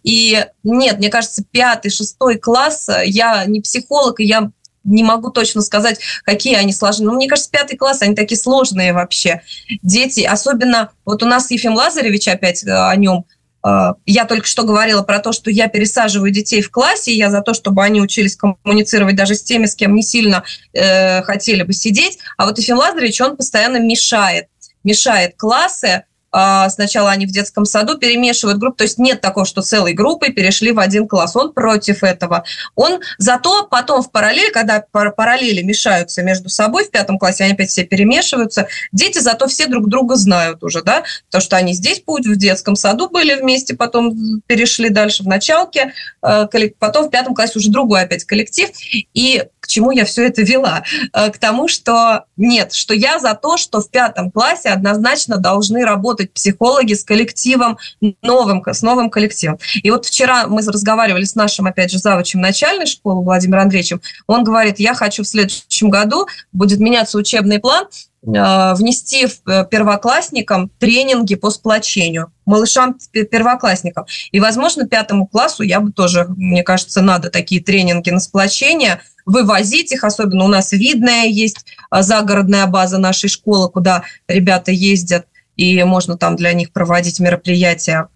[0.04, 4.50] И нет, мне кажется, пятый, шестой класс, я не психолог, и я
[4.84, 7.08] не могу точно сказать, какие они сложные.
[7.08, 9.42] Но мне кажется, пятый класс, они такие сложные вообще.
[9.82, 13.26] Дети, особенно, вот у нас Ефим Лазаревич, опять э, о нем,
[13.66, 17.30] э, я только что говорила про то, что я пересаживаю детей в классе, и я
[17.30, 21.64] за то, чтобы они учились коммуницировать даже с теми, с кем не сильно э, хотели
[21.64, 22.20] бы сидеть.
[22.38, 24.48] А вот Ефим Лазаревич, он постоянно мешает,
[24.84, 29.94] мешает классы, сначала они в детском саду перемешивают группы, то есть нет такого, что целой
[29.94, 31.36] группой перешли в один класс.
[31.36, 32.44] Он против этого.
[32.76, 37.70] Он зато потом в параллели, когда параллели мешаются между собой в пятом классе, они опять
[37.70, 42.26] все перемешиваются, дети зато все друг друга знают уже, да, то что они здесь путь
[42.26, 46.48] в детском саду были вместе, потом перешли дальше в началке, э,
[46.80, 48.70] потом в пятом классе уже другой опять коллектив.
[49.14, 50.84] И к чему я все это вела?
[51.14, 55.86] Э, к тому, что нет, что я за то, что в пятом классе однозначно должны
[55.86, 57.78] работать психологи с коллективом
[58.22, 59.60] новым, с новым коллективом.
[59.82, 64.02] И вот вчера мы разговаривали с нашим, опять же, завучем начальной школы Владимиром Андреевичем.
[64.28, 67.88] Он говорит, я хочу в следующем году, будет меняться учебный план,
[68.24, 74.06] э, внести э, первоклассникам тренинги по сплочению, малышам первоклассникам.
[74.32, 79.92] И, возможно, пятому классу я бы тоже, мне кажется, надо такие тренинги на сплочение, вывозить
[79.92, 85.84] их, особенно у нас видная есть а, загородная база нашей школы, куда ребята ездят, и
[85.84, 88.08] можно там для них проводить мероприятия.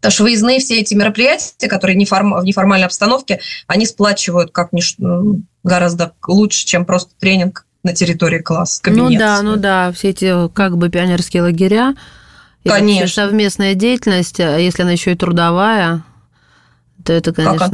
[0.00, 4.82] Потому что выездные все эти мероприятия, которые неформ, в неформальной обстановке, они сплачивают как ни,
[5.62, 8.82] гораздо лучше, чем просто тренинг на территории класса.
[8.82, 9.10] Кабинет.
[9.10, 11.94] Ну да, ну да, все эти как бы пионерские лагеря.
[12.64, 13.08] Конечно.
[13.08, 16.04] совместная деятельность, а если она еще и трудовая,
[17.04, 17.58] то это, конечно...
[17.58, 17.70] Как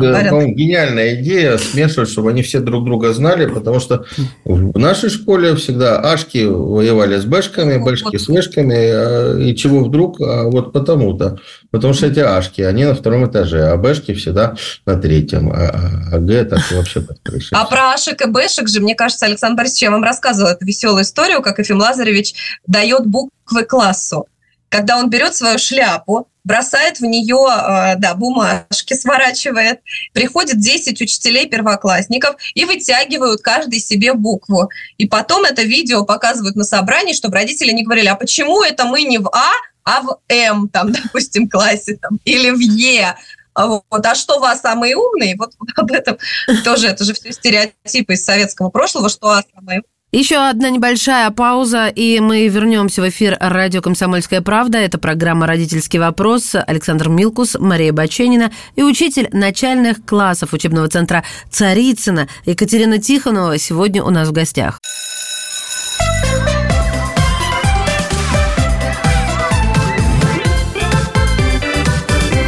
[0.00, 4.04] да, ну, гениальная идея смешивать, чтобы они все друг друга знали, потому что
[4.44, 8.20] в нашей школе всегда ашки воевали с бэшками, ну, бэшки вот.
[8.20, 11.38] с вешками, а, и чего вдруг, а вот потому-то.
[11.70, 16.18] Потому что эти ашки, они на втором этаже, а бэшки всегда на третьем, а, а
[16.18, 17.56] г так вообще под крышей.
[17.56, 21.02] А про ашек и бэшек же, мне кажется, Александр Борисович, я вам рассказывал эту веселую
[21.02, 22.34] историю, как Ефим Лазаревич
[22.66, 24.26] дает буквы классу.
[24.68, 29.80] Когда он берет свою шляпу, бросает в нее э, да, бумажки, сворачивает.
[30.14, 34.70] Приходит 10 учителей первоклассников и вытягивают каждый себе букву.
[34.96, 39.02] И потом это видео показывают на собрании, чтобы родители не говорили, а почему это мы
[39.02, 39.52] не в А,
[39.84, 43.14] а в М, там, допустим, классе, там, или в Е.
[43.52, 43.84] А вот.
[43.90, 45.36] А что вас самые умные?
[45.36, 46.16] Вот об этом
[46.64, 51.30] тоже, это же все стереотипы из советского прошлого, что А самые умные еще одна небольшая
[51.30, 54.78] пауза, и мы вернемся в эфир радио «Комсомольская правда».
[54.78, 56.54] Это программа «Родительский вопрос».
[56.54, 64.10] Александр Милкус, Мария Баченина и учитель начальных классов учебного центра Царицына Екатерина Тихонова сегодня у
[64.10, 64.80] нас в гостях.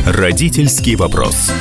[0.07, 1.53] Родительский вопрос.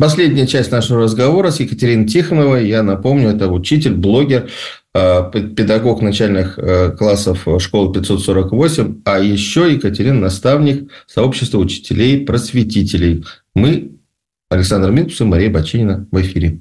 [0.00, 2.66] Последняя часть нашего разговора с Екатериной Тихоновой.
[2.66, 4.48] Я напомню, это учитель, блогер,
[4.94, 13.26] э, педагог начальных э, классов школы 548, а еще Екатерина– наставник сообщества учителей-просветителей.
[13.54, 13.90] Мы,
[14.48, 16.60] Александр Минкус и Мария Бачинина в эфире.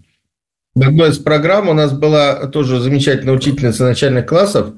[0.76, 4.74] В одной из программ у нас была тоже замечательная учительница начальных классов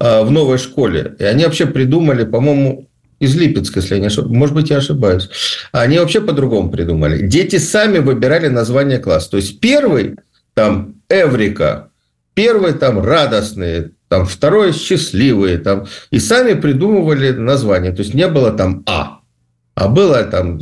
[0.00, 1.14] э, в новой школе.
[1.20, 2.88] И они вообще придумали, по-моему,
[3.22, 4.36] из Липецка, если я не ошибаюсь.
[4.36, 5.30] Может быть, я ошибаюсь.
[5.70, 7.24] Они вообще по-другому придумали.
[7.24, 9.30] Дети сами выбирали название класса.
[9.30, 10.16] То есть, первый
[10.54, 11.90] там Эврика,
[12.34, 17.92] первый там радостные, там второй счастливые, там, и сами придумывали название.
[17.92, 19.20] То есть, не было там А,
[19.76, 20.58] а было там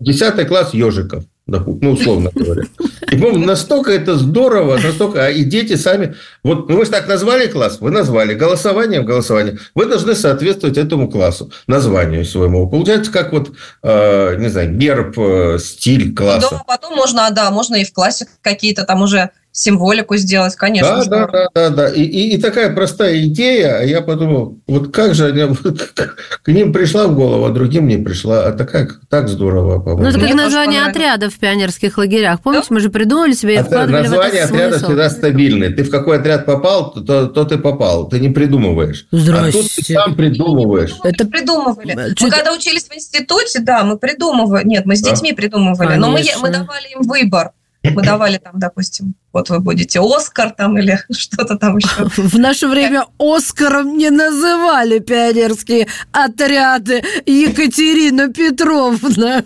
[0.00, 1.24] 10 класс ежиков.
[1.46, 2.64] Ну, условно говоря.
[3.12, 5.26] И, по настолько это здорово, настолько...
[5.26, 6.16] А и дети сами...
[6.42, 8.34] Вот ну, вы же так назвали класс, вы назвали.
[8.34, 9.58] Голосование в голосовании.
[9.74, 12.68] Вы должны соответствовать этому классу, названию своему.
[12.68, 13.52] Получается, как вот,
[13.84, 16.48] э, не знаю, герб, э, стиль класса.
[16.50, 21.02] Да, потом можно, да, можно и в классе какие-то там уже символику сделать, конечно.
[21.06, 21.88] Да, да, да, да, да.
[21.88, 25.56] И, и, и такая простая идея, а я подумал, вот как же они,
[26.42, 30.02] к ним пришла в голову, а другим не пришла, а такая так здорово, по-моему.
[30.02, 32.42] Ну, это как название отрядов в пионерских лагерях.
[32.42, 32.74] Помните, да?
[32.74, 35.70] мы же придумали себе и вкладывали Название в это отряда всегда стабильное.
[35.70, 38.10] Ты в какой отряд попал, то, то, то ты попал.
[38.10, 39.06] Ты не придумываешь.
[39.10, 39.58] Здрасте.
[39.58, 40.96] А тут ты сам придумываешь.
[41.02, 42.14] Это придумывали.
[42.20, 44.66] Мы когда учились в институте, да, мы придумывали.
[44.66, 45.36] Нет, мы с детьми да?
[45.36, 46.06] придумывали, Конечно.
[46.06, 47.52] но мы, мы давали им выбор.
[47.94, 52.08] Мы давали там, допустим, вот вы будете Оскар там или что-то там еще.
[52.16, 59.44] В наше время Оскаром не называли пионерские отряды Екатерина Петровна.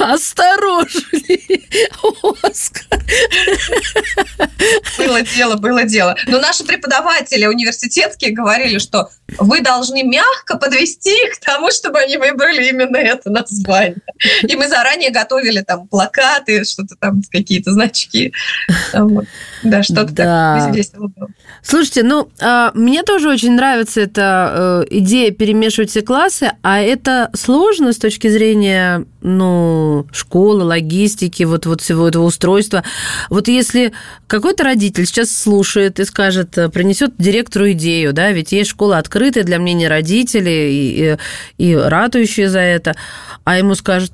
[0.00, 1.68] Осторожней,
[2.42, 3.00] Оскар.
[4.98, 6.16] Было дело, было дело.
[6.26, 12.16] Но наши преподаватели университетские говорили, что вы должны мягко подвести их к тому, чтобы они
[12.16, 13.96] выбрали именно это название.
[14.42, 18.32] И мы заранее готовили там плакаты, что-то там, какие-то значки.
[19.62, 20.66] Да, что-то да.
[20.66, 21.28] так весело было.
[21.62, 27.30] Слушайте, ну, а, мне тоже очень нравится эта э, идея перемешивать все классы, а это
[27.34, 32.84] сложно с точки зрения, ну, школы, логистики, вот, вот всего этого устройства.
[33.30, 33.92] Вот если
[34.26, 39.44] какой-то родитель сейчас слушает и скажет, э, принесет директору идею, да, ведь есть школа открытая
[39.44, 41.16] для мнения родителей и,
[41.58, 42.94] и, и ратующие за это,
[43.44, 44.12] а ему скажут,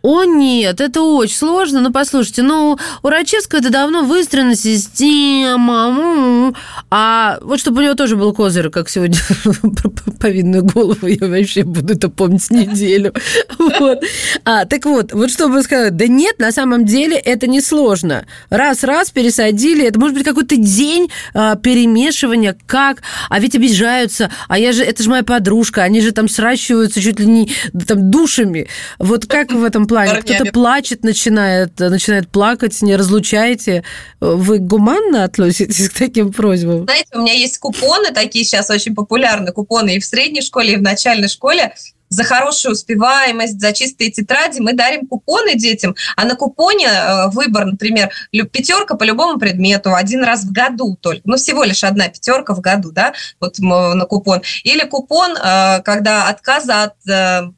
[0.00, 1.80] о, нет, это очень сложно.
[1.80, 6.54] Ну, послушайте, ну, у Рачевского это давно выстроена система.
[6.90, 9.18] А вот чтобы у него тоже был козырь, как сегодня
[10.20, 13.12] повинную голову, я вообще буду это помнить неделю.
[13.58, 14.02] Вот.
[14.44, 18.26] А, так вот, вот чтобы сказать, да нет, на самом деле это не сложно.
[18.50, 24.72] Раз-раз пересадили, это может быть какой-то день а, перемешивания, как, а ведь обижаются, а я
[24.72, 27.50] же, это же моя подружка, они же там сращиваются чуть ли не
[27.86, 28.68] там душами.
[28.98, 30.20] Вот как в этом плане?
[30.20, 33.84] Кто-то плачет, начинает, начинает плакать, не разлучаете.
[34.20, 36.84] Вы гуманно относитесь к таким просьбам?
[36.84, 40.76] Знаете, у меня есть купоны, такие сейчас очень популярны, купоны и в средней школе, и
[40.76, 41.72] в начальной школе
[42.08, 47.66] за хорошую успеваемость, за чистые тетради мы дарим купоны детям, а на купоне э, выбор,
[47.66, 52.54] например, пятерка по любому предмету один раз в году только, ну всего лишь одна пятерка
[52.54, 57.50] в году, да, вот на купон, или купон, э, когда отказа от э,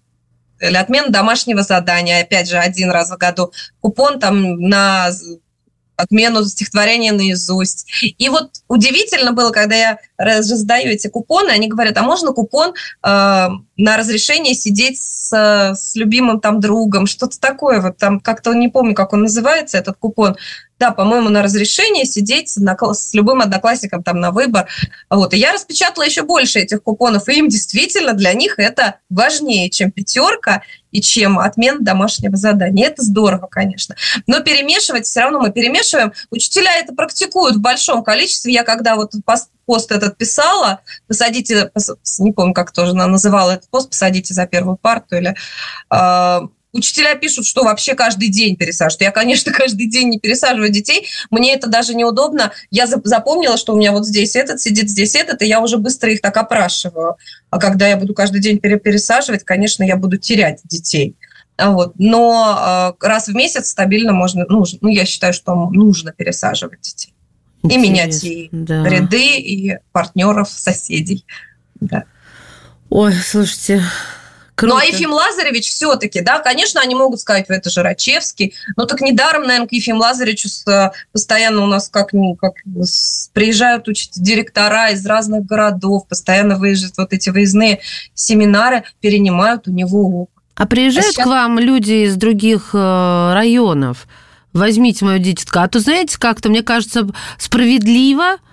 [0.61, 5.11] или отмена домашнего задания, опять же, один раз в году, купон там на
[5.97, 7.87] отмену стихотворения наизусть.
[8.19, 12.75] И вот удивительно было, когда я раздаю эти купоны, они говорят, а можно купон э,
[13.03, 15.33] на разрешение сидеть с,
[15.75, 19.97] с любимым там другом, что-то такое, вот там как-то не помню, как он называется, этот
[19.97, 20.37] купон,
[20.79, 24.67] да, по-моему, на разрешение сидеть с, с любым одноклассником там на выбор.
[25.11, 25.35] Вот.
[25.35, 29.91] И я распечатала еще больше этих купонов, и им действительно для них это важнее, чем
[29.91, 32.87] пятерка и чем отмена домашнего задания.
[32.87, 33.95] Это здорово, конечно.
[34.27, 36.13] Но перемешивать все равно мы перемешиваем.
[36.31, 38.53] Учителя это практикуют в большом количестве.
[38.53, 39.13] Я когда вот
[39.71, 41.71] пост этот писала, посадите,
[42.19, 45.37] не помню, как тоже она называла этот пост, посадите за первую парту или
[45.89, 46.41] а,
[46.73, 49.03] Учителя пишут, что вообще каждый день пересаживают.
[49.03, 51.07] Я, конечно, каждый день не пересаживаю детей.
[51.31, 52.51] Мне это даже неудобно.
[52.73, 56.13] Я запомнила, что у меня вот здесь этот сидит, здесь этот, и я уже быстро
[56.13, 57.17] их так опрашиваю.
[57.51, 61.17] А когда я буду каждый день пересаживать, конечно, я буду терять детей.
[61.57, 61.93] А вот.
[61.97, 67.10] Но э, раз в месяц стабильно можно, нужно, ну, я считаю, что нужно пересаживать детей.
[67.63, 68.89] Интересно, и менять и да.
[68.89, 71.25] ряды, и партнеров, соседей.
[71.81, 72.05] Да.
[72.89, 73.83] Ой, слушайте,
[74.61, 74.75] Круто.
[74.75, 79.01] Ну, а Ефим Лазаревич все-таки, да, конечно, они могут сказать, это же Рачевский, но так
[79.01, 82.57] недаром, наверное, к Ефиму Лазаревичу э, постоянно у нас как, ну, как
[83.33, 87.81] приезжают учить директора из разных городов, постоянно выезжают вот эти выездные
[88.13, 90.45] семинары, перенимают у него опыт.
[90.57, 91.25] А приезжают а сейчас...
[91.25, 94.07] к вам люди из других э, районов?
[94.53, 95.61] Возьмите мою дитятку.
[95.61, 98.37] А то, знаете, как-то, мне кажется, справедливо–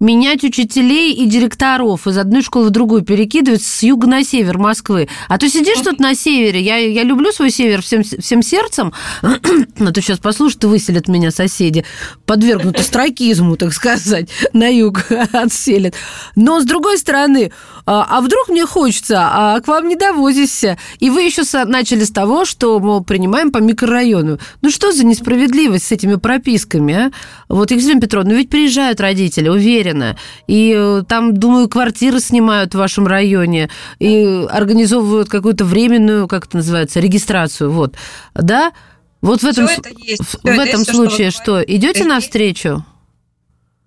[0.00, 5.08] менять учителей и директоров из одной школы в другую, перекидывать с юга на север Москвы.
[5.28, 8.92] А то сидишь тут на севере, я, я люблю свой север всем, всем сердцем,
[9.78, 11.84] но ты сейчас послушай, ты выселят меня соседи,
[12.26, 15.94] подвергнут астракизму, так сказать, на юг отселят.
[16.36, 17.52] Но, с другой стороны,
[17.90, 20.76] а, а вдруг мне хочется, а к вам не довозишься?
[20.98, 24.38] И вы еще начали с того, что, мол, принимаем по микрорайону.
[24.60, 27.12] Ну что за несправедливость с этими прописками, а?
[27.48, 30.16] Вот, Екатерина Петровна, ну ведь приезжают родители, уверен, уверена.
[30.46, 36.58] И э, там, думаю, квартиры снимают в вашем районе и организовывают какую-то временную, как это
[36.58, 37.70] называется, регистрацию.
[37.70, 37.94] Вот.
[38.34, 38.72] Да?
[39.20, 42.84] Вот в этом, это есть, в, в этом есть, случае что, что идете навстречу?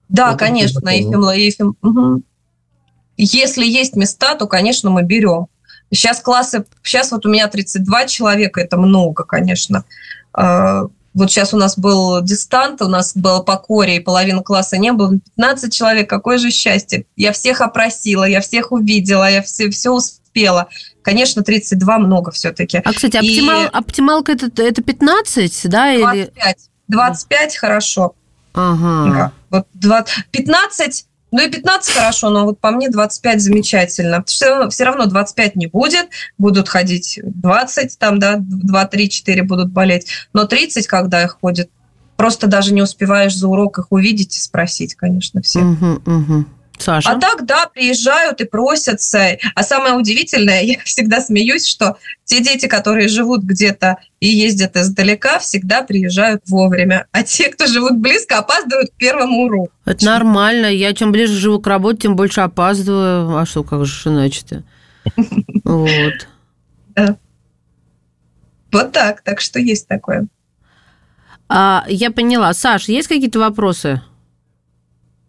[0.10, 1.76] Да, вот конечно, Ефим, Ефим.
[1.82, 2.24] Угу.
[3.24, 5.46] Если есть места, то, конечно, мы берем.
[5.92, 9.84] Сейчас классы, сейчас вот у меня 32 человека, это много, конечно.
[10.34, 14.80] А, вот сейчас у нас был дистант, у нас было по коре, и половины класса
[14.80, 15.20] не было.
[15.36, 17.06] 15 человек, какое же счастье.
[17.16, 20.70] Я всех опросила, я всех увидела, я все, все успела.
[21.04, 22.82] Конечно, 32 много все-таки.
[22.84, 23.70] А, кстати, оптимал, и...
[23.72, 25.94] оптималка это, это 15, да?
[25.94, 26.16] 25.
[26.16, 26.32] Или...
[26.88, 28.16] 25 хорошо.
[28.54, 29.14] Ага.
[29.14, 29.32] Да.
[29.52, 34.24] Вот 20, 15 ну и 15 хорошо, но вот по мне 25 замечательно.
[34.26, 39.72] Все все равно 25 не будет, будут ходить 20, там, да, 2, 3, 4 будут
[39.72, 40.08] болеть.
[40.34, 41.70] Но 30, когда их ходит,
[42.18, 45.62] просто даже не успеваешь за урок их увидеть и спросить, конечно, все.
[45.62, 46.46] Угу, угу.
[46.82, 47.10] Саша?
[47.10, 49.38] А так, да, приезжают и просятся.
[49.56, 55.40] А самое удивительное, я всегда смеюсь, что те дети, которые живут где-то и ездят издалека,
[55.40, 57.08] всегда приезжают вовремя.
[57.12, 59.72] А те, кто живут близко, опаздывают к первому уроку.
[59.86, 60.68] Это нормально.
[60.68, 63.38] Я чем ближе живу к работе, тем больше опаздываю.
[63.38, 64.64] А что, как же иначе-то?
[65.64, 66.28] Вот.
[68.72, 69.22] Вот так.
[69.22, 70.28] Так что есть такое.
[71.50, 72.54] А, я поняла.
[72.54, 74.02] Саш, есть какие-то вопросы?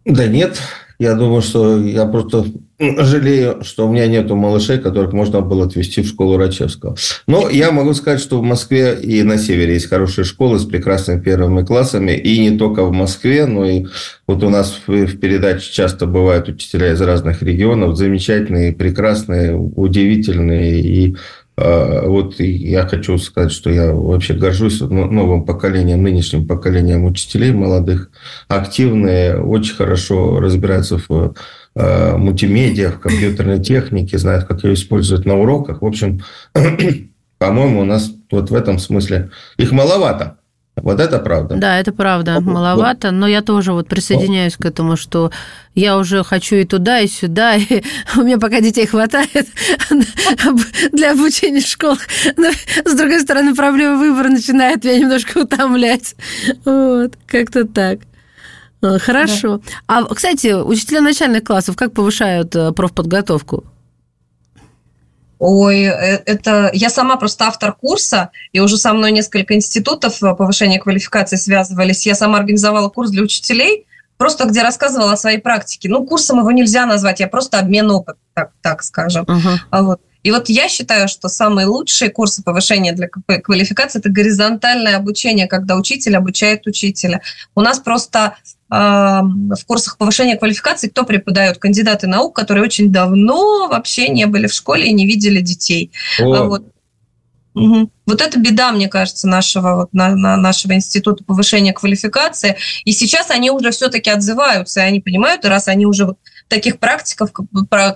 [0.05, 0.61] Да нет.
[0.99, 2.45] Я думаю, что я просто
[2.79, 6.95] жалею, что у меня нету малышей, которых можно было отвезти в школу Рачевского.
[7.27, 11.21] Но я могу сказать, что в Москве и на севере есть хорошие школы с прекрасными
[11.21, 12.11] первыми классами.
[12.11, 13.85] И не только в Москве, но и
[14.27, 17.97] вот у нас в, передаче часто бывают учителя из разных регионов.
[17.97, 21.15] Замечательные, прекрасные, удивительные и
[21.55, 28.09] вот я хочу сказать, что я вообще горжусь новым поколением, нынешним поколением учителей молодых,
[28.47, 31.35] активные, очень хорошо разбираются в
[31.75, 35.81] а, мультимедиа, в компьютерной технике, знают, как ее использовать на уроках.
[35.81, 36.21] В общем,
[37.37, 40.37] по-моему, у нас вот в этом смысле их маловато.
[40.75, 41.55] Вот это правда.
[41.55, 45.31] Да, это правда, маловато, но я тоже вот присоединяюсь к этому, что
[45.75, 47.83] я уже хочу и туда, и сюда, и
[48.17, 49.47] у меня пока детей хватает
[50.91, 51.99] для обучения в школах.
[52.37, 52.49] Но,
[52.85, 56.15] с другой стороны, проблема выбора начинает меня немножко утомлять.
[56.65, 57.99] Вот, как-то так.
[58.81, 59.57] А, хорошо.
[59.87, 59.99] Да.
[59.99, 63.63] А, кстати, учителя начальных классов как повышают э, профподготовку?
[65.45, 70.79] Ой, э, это я сама просто автор курса, и уже со мной несколько институтов повышения
[70.79, 72.05] квалификации связывались.
[72.05, 73.85] Я сама организовала курс для учителей,
[74.15, 75.89] просто где рассказывала о своей практике.
[75.89, 79.25] Ну, курсом его нельзя назвать, я просто обмен опытом, так, так скажем.
[79.25, 79.83] Uh-huh.
[79.83, 79.99] Вот.
[80.23, 85.75] И вот я считаю, что самые лучшие курсы повышения для квалификации– это горизонтальное обучение, когда
[85.75, 87.21] учитель обучает учителя.
[87.53, 88.37] У нас просто
[88.75, 91.59] в курсах повышения квалификации кто преподает?
[91.59, 95.91] Кандидаты наук, которые очень давно вообще не были в школе и не видели детей.
[96.19, 96.45] О.
[96.45, 96.63] Вот.
[97.53, 97.91] Угу.
[98.07, 102.57] Вот это беда, мне кажется, нашего, вот, на, на нашего института повышения квалификации.
[102.83, 106.17] И сейчас они уже все-таки отзываются, и они понимают, и раз они уже вот
[106.53, 107.31] таких практиков,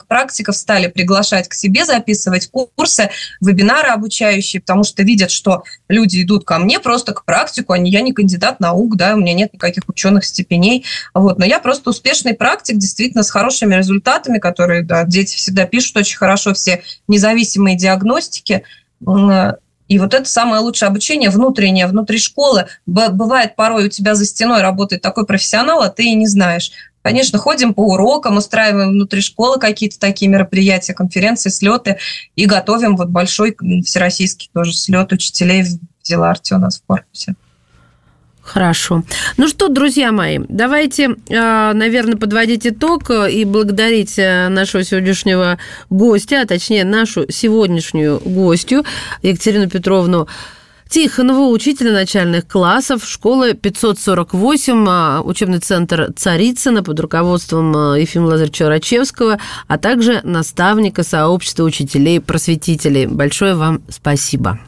[0.08, 6.44] практиков стали приглашать к себе, записывать курсы, вебинары обучающие, потому что видят, что люди идут
[6.44, 9.54] ко мне просто к практику, а не я не кандидат наук, да, у меня нет
[9.54, 15.04] никаких ученых степеней, вот, но я просто успешный практик, действительно, с хорошими результатами, которые, да,
[15.04, 18.64] дети всегда пишут очень хорошо, все независимые диагностики,
[19.88, 22.66] и вот это самое лучшее обучение внутреннее, внутри школы.
[22.86, 26.72] Бывает порой у тебя за стеной работает такой профессионал, а ты и не знаешь.
[27.08, 32.00] Конечно, ходим по урокам, устраиваем внутри школы какие-то такие мероприятия, конференции, слеты
[32.36, 33.56] и готовим вот большой
[33.86, 37.36] всероссийский тоже слет учителей в Зеларте у нас в корпусе.
[38.42, 39.04] Хорошо.
[39.38, 46.42] Ну что, друзья мои, давайте, а, наверное, подводить итог и благодарить э, нашего сегодняшнего гостя,
[46.42, 48.84] а точнее нашу сегодняшнюю гостью
[49.22, 50.28] Екатерину Петровну
[50.90, 58.70] Тихонова, учителя начальных классов, школы 548, а, учебный центр Царицына под руководством а, Ефима Лазаревича
[58.70, 63.06] Рачевского, а также наставника сообщества учителей-просветителей.
[63.08, 64.60] Большое вам спасибо.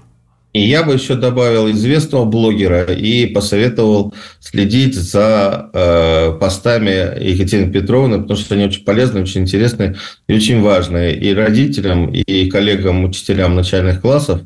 [0.51, 8.19] И я бы еще добавил известного блогера и посоветовал следить за э, постами Екатерины Петровны,
[8.19, 9.95] потому что они очень полезные, очень интересные
[10.27, 14.41] и очень важные и родителям, и коллегам, учителям начальных классов.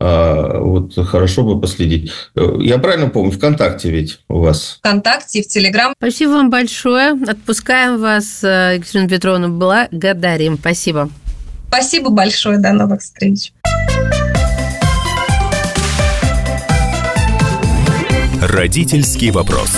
[0.00, 2.12] А, вот хорошо бы последить.
[2.34, 4.76] Я правильно помню, ВКонтакте ведь у вас?
[4.78, 5.92] ВКонтакте и в Телеграм.
[5.96, 7.12] Спасибо вам большое.
[7.26, 10.56] Отпускаем вас, э, Екатерина Петровна, благодарим.
[10.58, 11.10] Спасибо.
[11.68, 12.58] Спасибо большое.
[12.58, 13.52] До новых встреч.
[18.40, 19.70] Родительский вопрос.